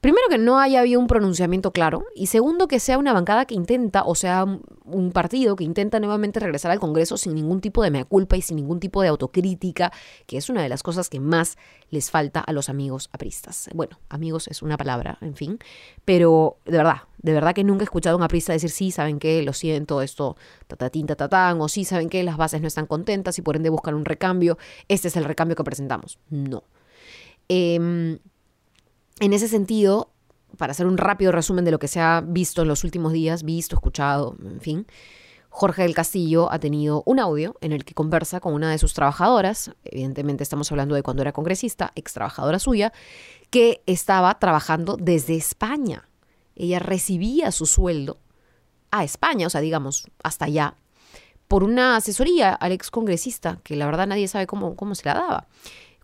Primero 0.00 0.28
que 0.30 0.38
no 0.38 0.58
haya 0.58 0.80
habido 0.80 0.98
un 0.98 1.06
pronunciamiento 1.06 1.72
claro 1.72 2.06
y 2.14 2.28
segundo 2.28 2.68
que 2.68 2.80
sea 2.80 2.96
una 2.96 3.12
bancada 3.12 3.44
que 3.44 3.54
intenta, 3.54 4.02
o 4.04 4.14
sea, 4.14 4.46
un 4.86 5.12
partido 5.12 5.56
que 5.56 5.64
intenta 5.64 6.00
nuevamente 6.00 6.40
regresar 6.40 6.70
al 6.70 6.80
Congreso 6.80 7.18
sin 7.18 7.34
ningún 7.34 7.60
tipo 7.60 7.82
de 7.82 7.90
mea 7.90 8.06
culpa 8.06 8.38
y 8.38 8.40
sin 8.40 8.56
ningún 8.56 8.80
tipo 8.80 9.02
de 9.02 9.08
autocrítica, 9.08 9.92
que 10.26 10.38
es 10.38 10.48
una 10.48 10.62
de 10.62 10.70
las 10.70 10.82
cosas 10.82 11.10
que 11.10 11.20
más 11.20 11.58
les 11.90 12.10
falta 12.10 12.40
a 12.40 12.52
los 12.52 12.70
amigos 12.70 13.10
apristas. 13.12 13.68
Bueno, 13.74 13.98
amigos 14.08 14.48
es 14.48 14.62
una 14.62 14.78
palabra, 14.78 15.18
en 15.20 15.34
fin, 15.34 15.58
pero 16.06 16.56
de 16.64 16.78
verdad, 16.78 17.02
de 17.18 17.34
verdad 17.34 17.54
que 17.54 17.62
nunca 17.62 17.82
he 17.82 17.84
escuchado 17.84 18.14
a 18.14 18.16
un 18.16 18.22
aprista 18.22 18.54
decir 18.54 18.70
sí, 18.70 18.92
saben 18.92 19.18
que 19.18 19.42
lo 19.42 19.52
siento, 19.52 20.00
esto 20.00 20.34
tatatín, 20.66 21.06
tatatán, 21.08 21.60
o 21.60 21.68
sí, 21.68 21.84
saben 21.84 22.08
que 22.08 22.22
las 22.22 22.38
bases 22.38 22.62
no 22.62 22.68
están 22.68 22.86
contentas 22.86 23.38
y 23.38 23.42
por 23.42 23.56
ende 23.56 23.68
buscan 23.68 23.94
un 23.94 24.06
recambio, 24.06 24.56
este 24.88 25.08
es 25.08 25.16
el 25.16 25.24
recambio 25.24 25.56
que 25.56 25.64
presentamos. 25.64 26.18
No. 26.30 26.64
Eh, 27.50 28.18
en 29.20 29.32
ese 29.34 29.48
sentido, 29.48 30.10
para 30.56 30.72
hacer 30.72 30.86
un 30.86 30.98
rápido 30.98 31.30
resumen 31.30 31.64
de 31.64 31.70
lo 31.70 31.78
que 31.78 31.88
se 31.88 32.00
ha 32.00 32.22
visto 32.26 32.62
en 32.62 32.68
los 32.68 32.84
últimos 32.84 33.12
días, 33.12 33.44
visto, 33.44 33.76
escuchado, 33.76 34.36
en 34.42 34.60
fin, 34.60 34.86
Jorge 35.50 35.82
del 35.82 35.94
Castillo 35.94 36.50
ha 36.50 36.58
tenido 36.58 37.02
un 37.06 37.18
audio 37.18 37.56
en 37.60 37.72
el 37.72 37.84
que 37.84 37.94
conversa 37.94 38.40
con 38.40 38.54
una 38.54 38.70
de 38.70 38.78
sus 38.78 38.94
trabajadoras, 38.94 39.72
evidentemente 39.84 40.42
estamos 40.42 40.70
hablando 40.72 40.94
de 40.94 41.02
cuando 41.02 41.22
era 41.22 41.32
congresista, 41.32 41.92
ex 41.96 42.12
trabajadora 42.12 42.58
suya, 42.58 42.92
que 43.50 43.82
estaba 43.86 44.38
trabajando 44.38 44.96
desde 44.98 45.36
España. 45.36 46.08
Ella 46.54 46.78
recibía 46.78 47.50
su 47.52 47.66
sueldo 47.66 48.18
a 48.90 49.04
España, 49.04 49.48
o 49.48 49.50
sea, 49.50 49.60
digamos, 49.60 50.08
hasta 50.22 50.46
allá, 50.46 50.76
por 51.48 51.64
una 51.64 51.96
asesoría 51.96 52.54
al 52.54 52.72
ex 52.72 52.90
congresista, 52.90 53.58
que 53.64 53.76
la 53.76 53.86
verdad 53.86 54.06
nadie 54.06 54.28
sabe 54.28 54.46
cómo, 54.46 54.76
cómo 54.76 54.94
se 54.94 55.04
la 55.04 55.14
daba 55.14 55.48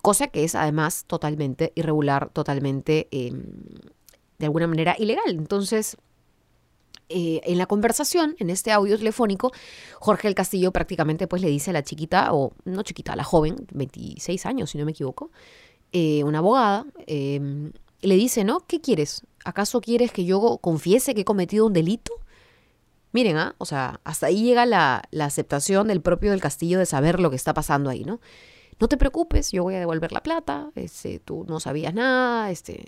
cosa 0.07 0.29
que 0.29 0.45
es 0.45 0.55
además 0.55 1.05
totalmente 1.09 1.73
irregular, 1.75 2.31
totalmente, 2.33 3.09
em, 3.11 3.43
de 4.39 4.47
alguna 4.47 4.69
manera, 4.69 4.95
ilegal. 4.97 5.31
Entonces, 5.31 5.97
eh, 7.09 7.41
en 7.43 7.59
la 7.59 7.67
conversación, 7.67 8.37
en 8.39 8.49
este 8.49 8.71
audio 8.71 8.97
telefónico, 8.97 9.51
Jorge 9.99 10.29
el 10.29 10.37
Castillo 10.37 10.71
prácticamente 10.71 11.27
pues 11.27 11.43
le 11.43 11.49
dice 11.49 11.71
a 11.71 11.73
la 11.73 11.83
chiquita, 11.83 12.33
o 12.33 12.53
no 12.65 12.85
chiquita, 12.85 13.15
a 13.15 13.17
la 13.17 13.25
joven, 13.25 13.57
26 13.73 14.47
años 14.47 14.71
si 14.71 14.79
no 14.79 14.85
me 14.85 14.93
equivoco, 14.93 15.33
eh, 15.91 16.23
una 16.23 16.39
abogada, 16.39 16.87
le 17.09 18.15
dice, 18.15 18.45
¿no? 18.45 18.61
¿Qué 18.61 18.81
quieres? 18.81 19.23
¿Acaso 19.45 19.81
quieres 19.81 20.13
que 20.13 20.25
yo 20.25 20.59
confiese 20.59 21.17
que 21.17 21.23
he 21.23 21.25
cometido 21.25 21.67
un 21.67 21.73
delito? 21.73 22.13
Miren, 23.11 23.39
¿ah? 23.39 23.57
o 23.59 23.65
sea, 23.65 23.99
hasta 24.05 24.27
ahí 24.29 24.45
llega 24.45 24.67
la 24.67 25.03
aceptación 25.19 25.89
del 25.89 26.01
propio 26.01 26.31
del 26.31 26.41
Castillo 26.41 26.79
de 26.79 26.87
saber 26.87 27.19
lo 27.19 27.31
que 27.31 27.37
está 27.37 27.55
pasando 27.55 27.91
ahí, 27.91 28.05
¿no? 28.05 28.21
No 28.79 28.89
te 28.89 28.97
preocupes, 28.97 29.53
yo 29.53 29.63
voy 29.63 29.75
a 29.75 29.81
devolver 29.81 30.13
la 30.13 30.23
plata, 30.23 30.71
este, 30.75 31.19
tú 31.19 31.45
no 31.49 31.61
sabías 31.61 31.95
nada, 31.95 32.51
este, 32.51 32.85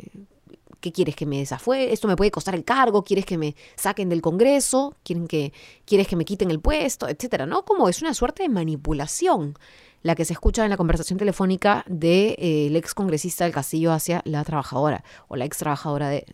¿qué 0.80 0.92
quieres 0.92 1.16
que 1.16 1.26
me 1.26 1.38
desafue? 1.38 1.92
Esto 1.92 2.08
me 2.08 2.16
puede 2.16 2.30
costar 2.30 2.54
el 2.54 2.64
cargo, 2.64 3.02
quieres 3.02 3.24
que 3.24 3.38
me 3.38 3.56
saquen 3.76 4.08
del 4.08 4.22
Congreso, 4.22 4.96
quieren 5.02 5.26
que, 5.26 5.52
quieres 5.84 6.06
que 6.06 6.16
me 6.16 6.24
quiten 6.24 6.50
el 6.50 6.60
puesto, 6.60 7.08
etcétera, 7.08 7.46
¿no? 7.46 7.64
Como 7.64 7.88
es 7.88 8.02
una 8.02 8.14
suerte 8.14 8.42
de 8.42 8.48
manipulación 8.48 9.54
la 10.02 10.14
que 10.14 10.24
se 10.24 10.32
escucha 10.32 10.64
en 10.64 10.70
la 10.70 10.76
conversación 10.76 11.18
telefónica 11.18 11.84
del 11.88 12.00
de, 12.00 12.36
eh, 12.38 12.76
ex 12.76 12.94
congresista 12.94 13.44
del 13.44 13.52
Castillo 13.52 13.92
hacia 13.92 14.22
la 14.24 14.44
trabajadora 14.44 15.02
o 15.26 15.36
la 15.36 15.44
ex 15.44 15.58
trabajadora 15.58 16.08
de, 16.08 16.24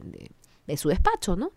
su 0.76 0.88
despacho, 0.88 1.36
¿no? 1.36 1.52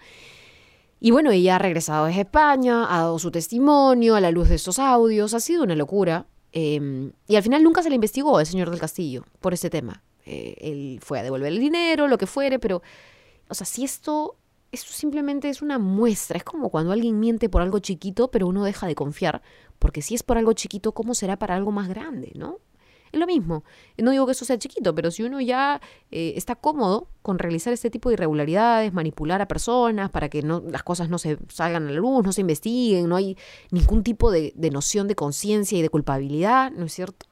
Y 1.00 1.12
bueno, 1.12 1.32
ella 1.32 1.58
ha 1.58 1.60
regresado 1.60 2.06
desde 2.06 2.22
España, 2.22 2.86
ha 2.89 3.00
dado 3.00 3.20
su 3.20 3.30
testimonio 3.30 4.16
a 4.16 4.22
la 4.22 4.32
luz 4.32 4.50
de 4.50 4.56
estos 4.56 4.80
audios, 4.80 5.34
ha 5.34 5.39
sido 5.39 5.63
una 5.63 5.75
locura. 5.75 6.25
Em, 6.60 7.12
y 7.28 7.36
al 7.36 7.44
final 7.44 7.62
nunca 7.62 7.84
se 7.84 7.90
le 7.90 7.94
investigó 7.94 8.36
al 8.40 8.48
señor 8.48 8.72
del 8.72 8.80
Castillo 8.80 9.24
por 9.42 9.54
ese 9.54 9.70
tema. 9.70 10.02
Eh, 10.26 10.56
él 10.60 11.00
fue 11.04 11.20
a 11.20 11.24
devolver 11.24 11.54
el 11.54 11.60
dinero, 11.60 12.08
lo 12.08 12.18
que 12.18 12.26
fuere, 12.26 12.58
pero, 12.58 12.82
o 13.48 13.54
sea, 13.54 13.68
si 13.68 13.84
esto, 13.84 14.38
esto 14.72 14.92
simplemente 14.92 15.50
es 15.50 15.62
una 15.62 15.78
muestra, 15.78 16.36
es 16.36 16.44
como 16.44 16.70
cuando 16.70 16.94
alguien 16.94 17.20
miente 17.20 17.48
por 17.48 17.62
algo 17.62 17.78
chiquito, 17.78 18.32
pero 18.32 18.48
uno 18.48 18.64
deja 18.64 18.88
de 18.88 18.96
confiar, 18.96 19.44
porque 19.78 20.02
si 20.02 20.16
es 20.16 20.24
por 20.24 20.40
algo 20.40 20.54
chiquito, 20.54 20.94
¿cómo 20.94 21.14
será 21.14 21.38
para 21.38 21.54
algo 21.54 21.72
más 21.72 21.90
grande, 21.90 22.32
no? 22.34 22.58
Lo 23.18 23.26
mismo. 23.26 23.64
No 23.98 24.12
digo 24.12 24.26
que 24.26 24.34
eso 24.34 24.46
sea 24.46 24.58
chiquito, 24.60 24.94
pero 24.94 25.10
si 25.10 25.24
uno 25.24 25.42
ya 25.42 25.82
eh, 26.12 26.34
está 26.36 26.56
cómodo 26.56 27.10
con 27.22 27.40
realizar 27.40 27.74
este 27.74 27.90
tipo 27.90 28.10
de 28.10 28.14
irregularidades, 28.14 28.94
manipular 28.94 29.42
a 29.42 29.48
personas 29.48 30.10
para 30.12 30.30
que 30.30 30.44
no, 30.44 30.64
las 30.70 30.84
cosas 30.84 31.10
no 31.10 31.18
se 31.18 31.38
salgan 31.50 31.88
a 31.88 31.92
la 31.92 31.98
luz, 31.98 32.24
no 32.24 32.32
se 32.32 32.42
investiguen, 32.42 33.10
no 33.10 33.16
hay 33.16 33.38
ningún 33.72 34.04
tipo 34.04 34.32
de, 34.32 34.54
de 34.56 34.70
noción 34.70 35.08
de 35.08 35.16
conciencia 35.16 35.78
y 35.78 35.82
de 35.82 35.90
culpabilidad, 35.90 36.72
¿no 36.72 36.86
es 36.86 36.94
cierto? 36.94 37.26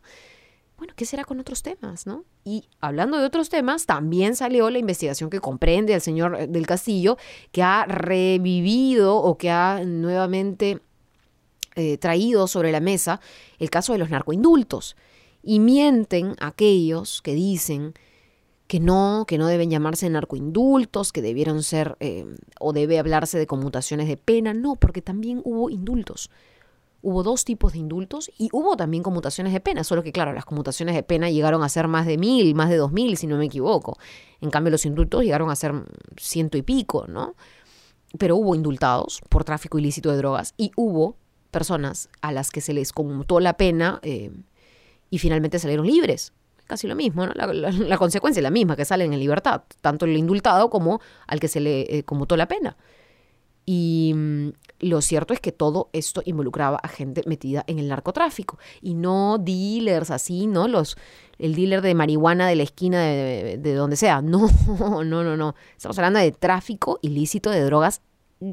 Bueno, 0.77 0.93
¿qué 0.95 1.05
será 1.05 1.23
con 1.23 1.39
otros 1.39 1.63
temas, 1.63 2.05
no? 2.05 2.25
Y 2.43 2.67
hablando 2.81 3.17
de 3.17 3.25
otros 3.25 3.49
temas, 3.49 3.85
también 3.85 4.35
salió 4.35 4.69
la 4.69 4.79
investigación 4.79 5.29
que 5.29 5.39
comprende 5.39 5.93
al 5.93 6.01
señor 6.01 6.35
eh, 6.39 6.47
del 6.47 6.67
Castillo, 6.67 7.17
que 7.51 7.63
ha 7.63 7.85
revivido 7.85 9.15
o 9.15 9.37
que 9.37 9.51
ha 9.51 9.83
nuevamente 9.85 10.81
eh, 11.75 11.97
traído 11.97 12.47
sobre 12.47 12.71
la 12.71 12.79
mesa 12.79 13.19
el 13.59 13.69
caso 13.69 13.93
de 13.93 13.99
los 13.99 14.09
narcoindultos. 14.09 14.95
Y 15.47 15.59
mienten 15.59 16.35
aquellos 16.39 17.21
que 17.21 17.35
dicen 17.35 17.93
que 18.67 18.79
no, 18.79 19.25
que 19.27 19.37
no 19.37 19.45
deben 19.45 19.69
llamarse 19.69 20.09
narcoindultos, 20.09 21.11
que 21.11 21.21
debieron 21.21 21.61
ser 21.61 21.95
eh, 21.99 22.25
o 22.59 22.73
debe 22.73 22.97
hablarse 22.97 23.37
de 23.37 23.45
conmutaciones 23.45 24.07
de 24.07 24.17
pena. 24.17 24.55
No, 24.55 24.75
porque 24.75 25.03
también 25.03 25.41
hubo 25.43 25.69
indultos. 25.69 26.31
Hubo 27.03 27.21
dos 27.21 27.45
tipos 27.45 27.73
de 27.73 27.79
indultos 27.79 28.31
y 28.39 28.49
hubo 28.51 28.75
también 28.75 29.03
conmutaciones 29.03 29.53
de 29.53 29.59
pena, 29.59 29.83
solo 29.83 30.01
que 30.01 30.11
claro, 30.11 30.33
las 30.33 30.45
conmutaciones 30.45 30.95
de 30.95 31.03
pena 31.03 31.29
llegaron 31.29 31.61
a 31.61 31.69
ser 31.69 31.87
más 31.87 32.07
de 32.07 32.17
mil, 32.17 32.55
más 32.55 32.71
de 32.71 32.77
dos 32.77 32.91
mil, 32.91 33.15
si 33.15 33.27
no 33.27 33.37
me 33.37 33.45
equivoco. 33.45 33.99
En 34.41 34.49
cambio, 34.49 34.71
los 34.71 34.87
indultos 34.87 35.23
llegaron 35.23 35.51
a 35.51 35.55
ser 35.55 35.73
ciento 36.17 36.57
y 36.57 36.63
pico, 36.63 37.05
¿no? 37.07 37.35
Pero 38.17 38.35
hubo 38.37 38.55
indultados 38.55 39.21
por 39.29 39.43
tráfico 39.43 39.77
ilícito 39.77 40.09
de 40.09 40.17
drogas 40.17 40.55
y 40.57 40.71
hubo 40.75 41.15
personas 41.51 42.09
a 42.21 42.31
las 42.31 42.49
que 42.49 42.61
se 42.61 42.73
les 42.73 42.91
conmutó 42.91 43.39
la 43.39 43.55
pena 43.55 43.99
eh, 44.01 44.31
y 45.15 45.17
finalmente 45.17 45.59
salieron 45.59 45.87
libres. 45.87 46.33
Casi 46.67 46.87
lo 46.87 46.95
mismo, 46.95 47.25
¿no? 47.25 47.33
La, 47.33 47.97
consecuencia 47.97 48.41
es 48.41 48.43
la 48.43 48.49
misma, 48.49 48.75
que 48.75 48.83
salen 48.83 49.13
en 49.13 49.19
libertad, 49.19 49.61
tanto 49.79 50.03
el 50.03 50.17
indultado 50.17 50.69
como 50.69 50.99
al 51.25 51.39
que 51.39 51.47
se 51.47 51.61
le 51.61 51.81
eh, 51.83 52.03
conmutó 52.03 52.35
la 52.35 52.49
pena. 52.49 52.75
Y 53.65 54.11
mm, 54.13 54.49
lo 54.81 55.01
cierto 55.01 55.33
es 55.33 55.39
que 55.39 55.53
todo 55.53 55.89
esto 55.93 56.21
involucraba 56.25 56.79
a 56.83 56.89
gente 56.89 57.21
metida 57.27 57.63
en 57.67 57.79
el 57.79 57.87
narcotráfico 57.87 58.59
y 58.81 58.93
no 58.93 59.37
dealers 59.37 60.11
así, 60.11 60.47
¿no? 60.47 60.67
Los, 60.67 60.97
el 61.39 61.55
dealer 61.55 61.81
de 61.81 61.95
marihuana 61.95 62.49
de 62.49 62.55
la 62.57 62.63
esquina 62.63 63.01
de, 63.03 63.57
de, 63.57 63.73
donde 63.73 63.95
sea. 63.95 64.21
No, 64.25 64.49
no, 65.05 65.23
no, 65.23 65.37
no. 65.37 65.55
Estamos 65.77 65.97
hablando 65.97 66.19
de 66.19 66.33
tráfico 66.33 66.99
ilícito 67.01 67.51
de 67.51 67.63
drogas 67.63 68.01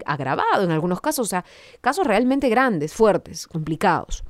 agravado 0.07 0.63
en 0.63 0.71
algunos 0.71 1.01
casos, 1.01 1.27
o 1.27 1.29
sea, 1.29 1.45
casos 1.81 2.07
realmente 2.07 2.49
grandes, 2.49 2.95
fuertes, 2.95 3.49
complicados. 3.49 4.23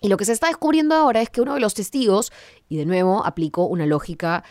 Y 0.00 0.08
lo 0.08 0.16
que 0.16 0.24
se 0.24 0.32
está 0.32 0.48
descubriendo 0.48 0.94
ahora 0.94 1.22
es 1.22 1.30
que 1.30 1.40
uno 1.40 1.54
de 1.54 1.60
los 1.60 1.74
testigos, 1.74 2.32
y 2.68 2.76
de 2.76 2.86
nuevo 2.86 3.24
aplico 3.24 3.64
una 3.64 3.86
lógica 3.86 4.44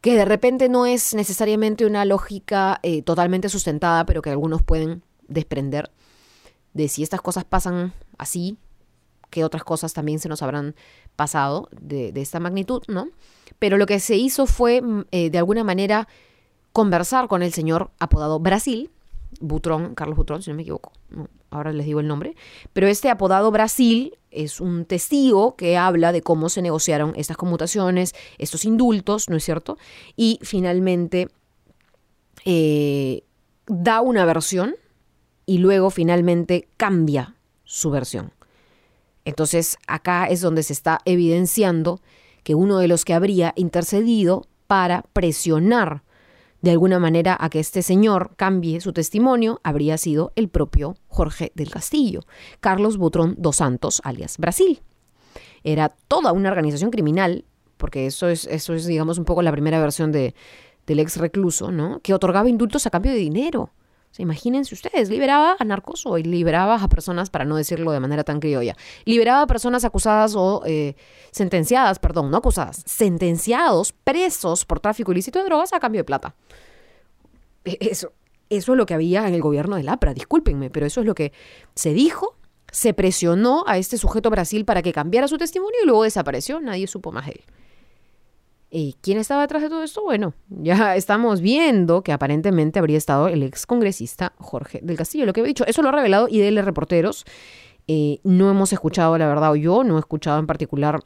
que 0.00 0.14
de 0.14 0.24
repente 0.26 0.68
no 0.68 0.84
es 0.84 1.14
necesariamente 1.14 1.86
una 1.86 2.04
lógica 2.04 2.78
eh, 2.82 3.02
totalmente 3.02 3.48
sustentada, 3.48 4.04
pero 4.04 4.20
que 4.20 4.30
algunos 4.30 4.62
pueden 4.62 5.02
desprender 5.28 5.90
de 6.74 6.88
si 6.88 7.02
estas 7.02 7.22
cosas 7.22 7.44
pasan 7.44 7.94
así, 8.18 8.58
que 9.30 9.44
otras 9.44 9.64
cosas 9.64 9.94
también 9.94 10.18
se 10.18 10.28
nos 10.28 10.42
habrán 10.42 10.74
pasado 11.16 11.68
de, 11.72 12.12
esta 12.16 12.38
magnitud, 12.38 12.82
¿no? 12.86 13.08
Pero 13.58 13.78
lo 13.78 13.86
que 13.86 13.98
se 13.98 14.16
hizo 14.16 14.46
fue, 14.46 14.82
mm, 14.82 15.04
eh, 15.10 15.30
de 15.30 15.38
alguna 15.38 15.64
manera, 15.64 16.06
conversar 16.72 17.26
con 17.28 17.42
el 17.42 17.52
señor 17.52 17.90
apodado 17.98 18.40
Brasil, 18.40 18.90
Butrón, 19.40 19.94
Carlos 19.94 20.16
Butrón, 20.16 20.42
si 20.42 20.50
no 20.50 20.56
me 20.56 20.62
equivoco, 20.62 20.92
ahora 21.50 21.72
les 21.72 21.86
digo 21.86 22.00
el 22.00 22.08
nombre, 22.08 22.36
pero 22.72 22.86
este 22.86 23.10
apodado 23.10 23.50
Brasil 23.50 24.16
es 24.30 24.60
un 24.60 24.84
testigo 24.84 25.56
que 25.56 25.76
habla 25.76 26.12
de 26.12 26.22
cómo 26.22 26.48
se 26.48 26.62
negociaron 26.62 27.12
estas 27.16 27.36
conmutaciones, 27.36 28.14
estos 28.38 28.64
indultos, 28.64 29.28
¿no 29.28 29.36
es 29.36 29.44
cierto? 29.44 29.78
Y 30.16 30.38
finalmente 30.42 31.28
eh, 32.44 33.22
da 33.66 34.00
una 34.00 34.24
versión 34.24 34.74
y 35.46 35.58
luego 35.58 35.90
finalmente 35.90 36.68
cambia 36.76 37.36
su 37.64 37.90
versión. 37.90 38.32
Entonces 39.24 39.78
acá 39.86 40.26
es 40.26 40.40
donde 40.40 40.62
se 40.62 40.72
está 40.72 41.00
evidenciando 41.04 42.00
que 42.42 42.54
uno 42.54 42.78
de 42.78 42.88
los 42.88 43.04
que 43.04 43.14
habría 43.14 43.52
intercedido 43.56 44.46
para 44.66 45.02
presionar 45.12 46.02
de 46.64 46.70
alguna 46.70 46.98
manera 46.98 47.36
a 47.38 47.50
que 47.50 47.60
este 47.60 47.82
señor 47.82 48.36
cambie 48.36 48.80
su 48.80 48.94
testimonio 48.94 49.60
habría 49.64 49.98
sido 49.98 50.32
el 50.34 50.48
propio 50.48 50.96
Jorge 51.08 51.52
del 51.54 51.70
Castillo, 51.70 52.20
Carlos 52.60 52.96
Butrón 52.96 53.34
dos 53.36 53.56
Santos, 53.56 54.00
alias 54.02 54.38
Brasil. 54.38 54.80
Era 55.62 55.90
toda 56.08 56.32
una 56.32 56.48
organización 56.48 56.90
criminal, 56.90 57.44
porque 57.76 58.06
eso 58.06 58.28
es, 58.28 58.46
eso 58.46 58.72
es 58.72 58.86
digamos, 58.86 59.18
un 59.18 59.26
poco 59.26 59.42
la 59.42 59.52
primera 59.52 59.78
versión 59.78 60.10
de, 60.10 60.34
del 60.86 61.00
ex 61.00 61.18
recluso, 61.18 61.70
¿no? 61.70 62.00
Que 62.00 62.14
otorgaba 62.14 62.48
indultos 62.48 62.86
a 62.86 62.90
cambio 62.90 63.12
de 63.12 63.18
dinero. 63.18 63.70
Imagínense 64.22 64.74
ustedes, 64.74 65.08
liberaba 65.08 65.56
a 65.58 65.64
narcos 65.64 66.06
o 66.06 66.16
liberaba 66.16 66.76
a 66.76 66.88
personas, 66.88 67.30
para 67.30 67.44
no 67.44 67.56
decirlo 67.56 67.90
de 67.92 68.00
manera 68.00 68.24
tan 68.24 68.40
criolla, 68.40 68.76
liberaba 69.04 69.42
a 69.42 69.46
personas 69.46 69.84
acusadas 69.84 70.34
o 70.36 70.62
eh, 70.66 70.94
sentenciadas, 71.32 71.98
perdón, 71.98 72.30
no 72.30 72.36
acusadas, 72.36 72.82
sentenciados, 72.86 73.92
presos 73.92 74.64
por 74.64 74.80
tráfico 74.80 75.12
ilícito 75.12 75.38
de 75.40 75.46
drogas 75.46 75.72
a 75.72 75.80
cambio 75.80 76.00
de 76.00 76.04
plata. 76.04 76.34
E, 77.64 77.76
eso, 77.80 78.12
eso 78.50 78.72
es 78.72 78.78
lo 78.78 78.86
que 78.86 78.94
había 78.94 79.26
en 79.26 79.34
el 79.34 79.40
gobierno 79.40 79.76
de 79.76 79.82
Lapra, 79.82 80.14
discúlpenme, 80.14 80.70
pero 80.70 80.86
eso 80.86 81.00
es 81.00 81.06
lo 81.06 81.14
que 81.14 81.32
se 81.74 81.92
dijo, 81.92 82.36
se 82.70 82.94
presionó 82.94 83.64
a 83.66 83.78
este 83.78 83.98
sujeto 83.98 84.30
Brasil 84.30 84.64
para 84.64 84.82
que 84.82 84.92
cambiara 84.92 85.28
su 85.28 85.38
testimonio 85.38 85.78
y 85.82 85.86
luego 85.86 86.04
desapareció, 86.04 86.60
nadie 86.60 86.86
supo 86.86 87.12
más 87.12 87.26
de 87.26 87.32
él. 87.32 87.44
¿Y 88.76 88.96
quién 89.02 89.18
estaba 89.18 89.42
detrás 89.42 89.62
de 89.62 89.68
todo 89.68 89.84
esto? 89.84 90.02
Bueno, 90.02 90.34
ya 90.48 90.96
estamos 90.96 91.40
viendo 91.40 92.02
que 92.02 92.12
aparentemente 92.12 92.80
habría 92.80 92.98
estado 92.98 93.28
el 93.28 93.44
ex 93.44 93.66
congresista 93.66 94.32
Jorge 94.38 94.80
del 94.82 94.96
Castillo. 94.96 95.26
Lo 95.26 95.32
que 95.32 95.42
he 95.42 95.44
dicho, 95.44 95.64
eso 95.64 95.80
lo 95.80 95.90
ha 95.90 95.92
revelado 95.92 96.26
IDL 96.28 96.58
Reporteros. 96.58 97.24
Eh, 97.86 98.18
no 98.24 98.50
hemos 98.50 98.72
escuchado, 98.72 99.16
la 99.16 99.28
verdad, 99.28 99.52
o 99.52 99.56
yo 99.56 99.84
no 99.84 99.96
he 99.96 100.00
escuchado 100.00 100.40
en 100.40 100.48
particular 100.48 100.98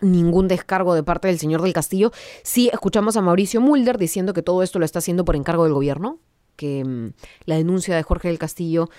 ningún 0.00 0.46
descargo 0.46 0.94
de 0.94 1.02
parte 1.02 1.26
del 1.26 1.40
señor 1.40 1.60
del 1.60 1.72
Castillo. 1.72 2.12
Sí 2.44 2.70
escuchamos 2.72 3.16
a 3.16 3.20
Mauricio 3.20 3.60
Mulder 3.60 3.98
diciendo 3.98 4.32
que 4.32 4.42
todo 4.42 4.62
esto 4.62 4.78
lo 4.78 4.84
está 4.84 5.00
haciendo 5.00 5.24
por 5.24 5.34
encargo 5.34 5.64
del 5.64 5.72
gobierno, 5.72 6.20
que 6.54 6.84
mm, 6.84 7.14
la 7.46 7.56
denuncia 7.56 7.96
de 7.96 8.04
Jorge 8.04 8.28
del 8.28 8.38
Castillo 8.38 8.90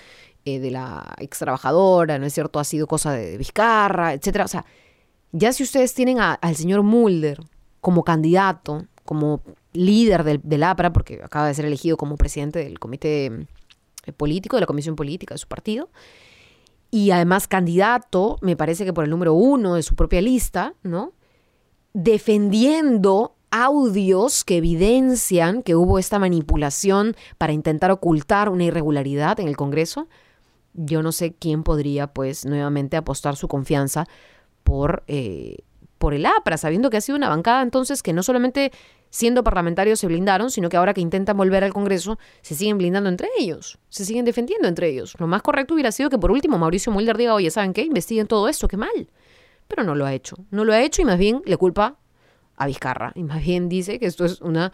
eh, 0.44 0.58
de 0.58 0.70
la 0.70 1.14
ex 1.20 1.38
trabajadora, 1.38 2.18
¿no 2.18 2.26
es 2.26 2.34
cierto?, 2.34 2.58
ha 2.58 2.64
sido 2.64 2.86
cosa 2.86 3.12
de, 3.12 3.38
Vizcarra, 3.38 4.12
etcétera. 4.12 4.44
O 4.44 4.48
sea, 4.48 4.66
ya 5.32 5.52
si 5.52 5.62
ustedes 5.62 5.94
tienen 5.94 6.18
al 6.20 6.56
señor 6.56 6.82
Mulder 6.82 7.40
como 7.80 8.04
candidato, 8.04 8.86
como 9.04 9.40
líder 9.72 10.24
del, 10.42 10.62
APRA, 10.62 10.92
porque 10.92 11.20
acaba 11.22 11.46
de 11.46 11.54
ser 11.54 11.64
elegido 11.64 11.96
como 11.96 12.16
presidente 12.16 12.58
del 12.58 12.78
comité 12.78 13.26
eh, 13.26 14.12
político, 14.12 14.56
de 14.56 14.62
la 14.62 14.66
comisión 14.66 14.96
política 14.96 15.34
de 15.34 15.38
su 15.38 15.46
partido, 15.46 15.88
y 16.90 17.10
además 17.10 17.48
candidato, 17.48 18.38
me 18.40 18.56
parece 18.56 18.84
que 18.84 18.92
por 18.92 19.04
el 19.04 19.10
número 19.10 19.34
uno 19.34 19.74
de 19.74 19.82
su 19.82 19.94
propia 19.94 20.20
lista, 20.20 20.74
¿no? 20.82 21.12
Defendiendo 21.92 23.34
audios 23.50 24.44
que 24.44 24.58
evidencian 24.58 25.62
que 25.62 25.74
hubo 25.74 25.98
esta 25.98 26.18
manipulación 26.18 27.16
para 27.38 27.52
intentar 27.52 27.90
ocultar 27.90 28.48
una 28.48 28.64
irregularidad 28.64 29.40
en 29.40 29.48
el 29.48 29.56
Congreso, 29.56 30.08
yo 30.74 31.02
no 31.02 31.12
sé 31.12 31.34
quién 31.34 31.62
podría, 31.62 32.08
pues, 32.08 32.44
nuevamente 32.44 32.96
apostar 32.96 33.36
su 33.36 33.48
confianza 33.48 34.06
por, 34.66 35.04
eh, 35.06 35.58
por 35.96 36.12
el 36.12 36.26
APRA, 36.26 36.56
sabiendo 36.56 36.90
que 36.90 36.96
ha 36.96 37.00
sido 37.00 37.16
una 37.16 37.28
bancada 37.28 37.62
entonces 37.62 38.02
que 38.02 38.12
no 38.12 38.24
solamente 38.24 38.72
siendo 39.10 39.44
parlamentarios 39.44 40.00
se 40.00 40.08
blindaron, 40.08 40.50
sino 40.50 40.68
que 40.68 40.76
ahora 40.76 40.92
que 40.92 41.00
intentan 41.00 41.36
volver 41.36 41.62
al 41.62 41.72
Congreso 41.72 42.18
se 42.42 42.56
siguen 42.56 42.76
blindando 42.76 43.08
entre 43.08 43.28
ellos, 43.38 43.78
se 43.90 44.04
siguen 44.04 44.24
defendiendo 44.24 44.66
entre 44.66 44.88
ellos. 44.88 45.14
Lo 45.20 45.28
más 45.28 45.42
correcto 45.42 45.74
hubiera 45.74 45.92
sido 45.92 46.10
que 46.10 46.18
por 46.18 46.32
último 46.32 46.58
Mauricio 46.58 46.90
Mulder 46.90 47.16
diga, 47.16 47.34
oye, 47.34 47.48
¿saben 47.48 47.72
qué? 47.72 47.82
Investiguen 47.82 48.26
todo 48.26 48.48
esto, 48.48 48.66
qué 48.66 48.76
mal. 48.76 49.08
Pero 49.68 49.84
no 49.84 49.94
lo 49.94 50.04
ha 50.04 50.12
hecho, 50.12 50.36
no 50.50 50.64
lo 50.64 50.72
ha 50.72 50.82
hecho 50.82 51.00
y 51.02 51.04
más 51.04 51.16
bien 51.16 51.42
le 51.44 51.56
culpa 51.56 51.96
a 52.56 52.66
Vizcarra 52.66 53.12
y 53.14 53.22
más 53.22 53.40
bien 53.40 53.68
dice 53.68 54.00
que 54.00 54.06
esto 54.06 54.24
es 54.24 54.40
una 54.40 54.72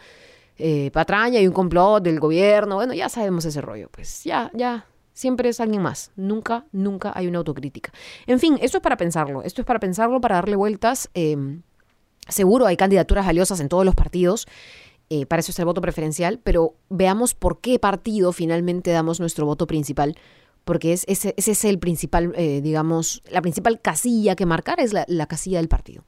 eh, 0.57 0.89
patraña 0.91 1.39
y 1.39 1.45
un 1.45 1.53
complot 1.53 2.03
del 2.03 2.19
gobierno. 2.19 2.75
Bueno, 2.75 2.95
ya 2.95 3.09
sabemos 3.09 3.45
ese 3.45 3.61
rollo, 3.61 3.89
pues 3.91 4.23
ya, 4.23 4.49
ya, 4.55 4.87
Siempre 5.13 5.49
es 5.49 5.59
alguien 5.59 5.81
más. 5.81 6.11
Nunca, 6.15 6.65
nunca 6.71 7.11
hay 7.15 7.27
una 7.27 7.37
autocrítica. 7.37 7.91
En 8.25 8.39
fin, 8.39 8.57
esto 8.61 8.77
es 8.77 8.83
para 8.83 8.97
pensarlo. 8.97 9.43
Esto 9.43 9.61
es 9.61 9.65
para 9.65 9.79
pensarlo, 9.79 10.19
para 10.19 10.35
darle 10.35 10.55
vueltas. 10.55 11.09
Em, 11.13 11.61
seguro 12.27 12.65
hay 12.65 12.75
candidaturas 12.77 13.25
valiosas 13.25 13.59
en 13.59 13.69
todos 13.69 13.85
los 13.85 13.93
partidos. 13.93 14.47
Eh, 15.09 15.27
para 15.27 15.41
eso 15.41 15.51
es 15.51 15.59
el 15.59 15.65
voto 15.65 15.81
preferencial. 15.81 16.39
Pero 16.43 16.73
veamos 16.89 17.35
por 17.35 17.61
qué 17.61 17.77
partido 17.77 18.31
finalmente 18.31 18.89
damos 18.89 19.19
nuestro 19.19 19.45
voto 19.45 19.67
principal. 19.67 20.17
Porque 20.65 20.93
es, 20.93 21.03
ese, 21.07 21.35
es 21.37 21.63
el 21.63 21.77
principal, 21.77 22.33
eh, 22.35 22.61
digamos, 22.61 23.21
la 23.29 23.41
principal 23.41 23.81
casilla 23.81 24.35
que 24.35 24.47
marcar 24.47 24.79
es 24.79 24.93
la, 24.93 25.05
la 25.07 25.27
casilla 25.27 25.57
del 25.57 25.67
partido. 25.67 26.05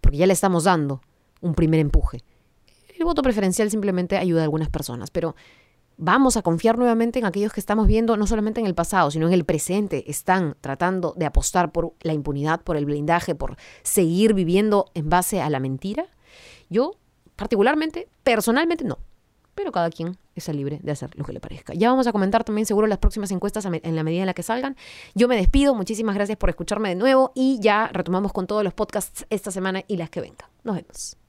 Porque 0.00 0.16
ya 0.16 0.26
le 0.26 0.32
estamos 0.32 0.64
dando 0.64 1.02
un 1.42 1.54
primer 1.54 1.80
empuje. 1.80 2.20
El 2.96 3.04
voto 3.04 3.20
preferencial 3.20 3.70
simplemente 3.70 4.16
ayuda 4.16 4.40
a 4.40 4.44
algunas 4.44 4.70
personas. 4.70 5.10
Pero 5.10 5.36
vamos 5.96 6.36
a 6.36 6.42
confiar 6.42 6.78
nuevamente 6.78 7.18
en 7.18 7.24
aquellos 7.24 7.52
que 7.52 7.60
estamos 7.60 7.86
viendo, 7.86 8.16
no 8.16 8.26
solamente 8.26 8.60
en 8.60 8.66
el 8.66 8.74
pasado, 8.74 9.10
sino 9.10 9.26
en 9.26 9.32
el 9.32 9.44
presente, 9.44 10.10
están 10.10 10.56
tratando 10.60 11.14
de 11.16 11.26
apostar 11.26 11.72
por 11.72 11.92
la 12.00 12.12
impunidad, 12.12 12.60
por 12.62 12.76
el 12.76 12.84
blindaje, 12.84 13.34
por 13.34 13.56
seguir 13.82 14.34
viviendo 14.34 14.86
en 14.94 15.08
base 15.08 15.40
a 15.40 15.50
la 15.50 15.60
mentira? 15.60 16.06
Yo, 16.68 16.92
particularmente, 17.36 18.08
personalmente, 18.22 18.84
no. 18.84 18.98
Pero 19.54 19.72
cada 19.72 19.88
quien 19.88 20.18
está 20.34 20.52
libre 20.52 20.80
de 20.82 20.92
hacer 20.92 21.10
lo 21.16 21.24
que 21.24 21.32
le 21.32 21.40
parezca. 21.40 21.72
Ya 21.72 21.88
vamos 21.88 22.06
a 22.06 22.12
comentar 22.12 22.44
también 22.44 22.66
seguro 22.66 22.86
las 22.86 22.98
próximas 22.98 23.30
encuestas 23.30 23.64
en 23.64 23.96
la 23.96 24.02
medida 24.02 24.20
en 24.20 24.26
la 24.26 24.34
que 24.34 24.42
salgan. 24.42 24.76
Yo 25.14 25.28
me 25.28 25.36
despido, 25.36 25.74
muchísimas 25.74 26.14
gracias 26.14 26.36
por 26.36 26.50
escucharme 26.50 26.90
de 26.90 26.94
nuevo 26.94 27.32
y 27.34 27.58
ya 27.60 27.88
retomamos 27.88 28.34
con 28.34 28.46
todos 28.46 28.62
los 28.62 28.74
podcasts 28.74 29.24
esta 29.30 29.50
semana 29.50 29.82
y 29.88 29.96
las 29.96 30.10
que 30.10 30.20
vengan. 30.20 30.48
Nos 30.62 30.76
vemos. 30.76 31.25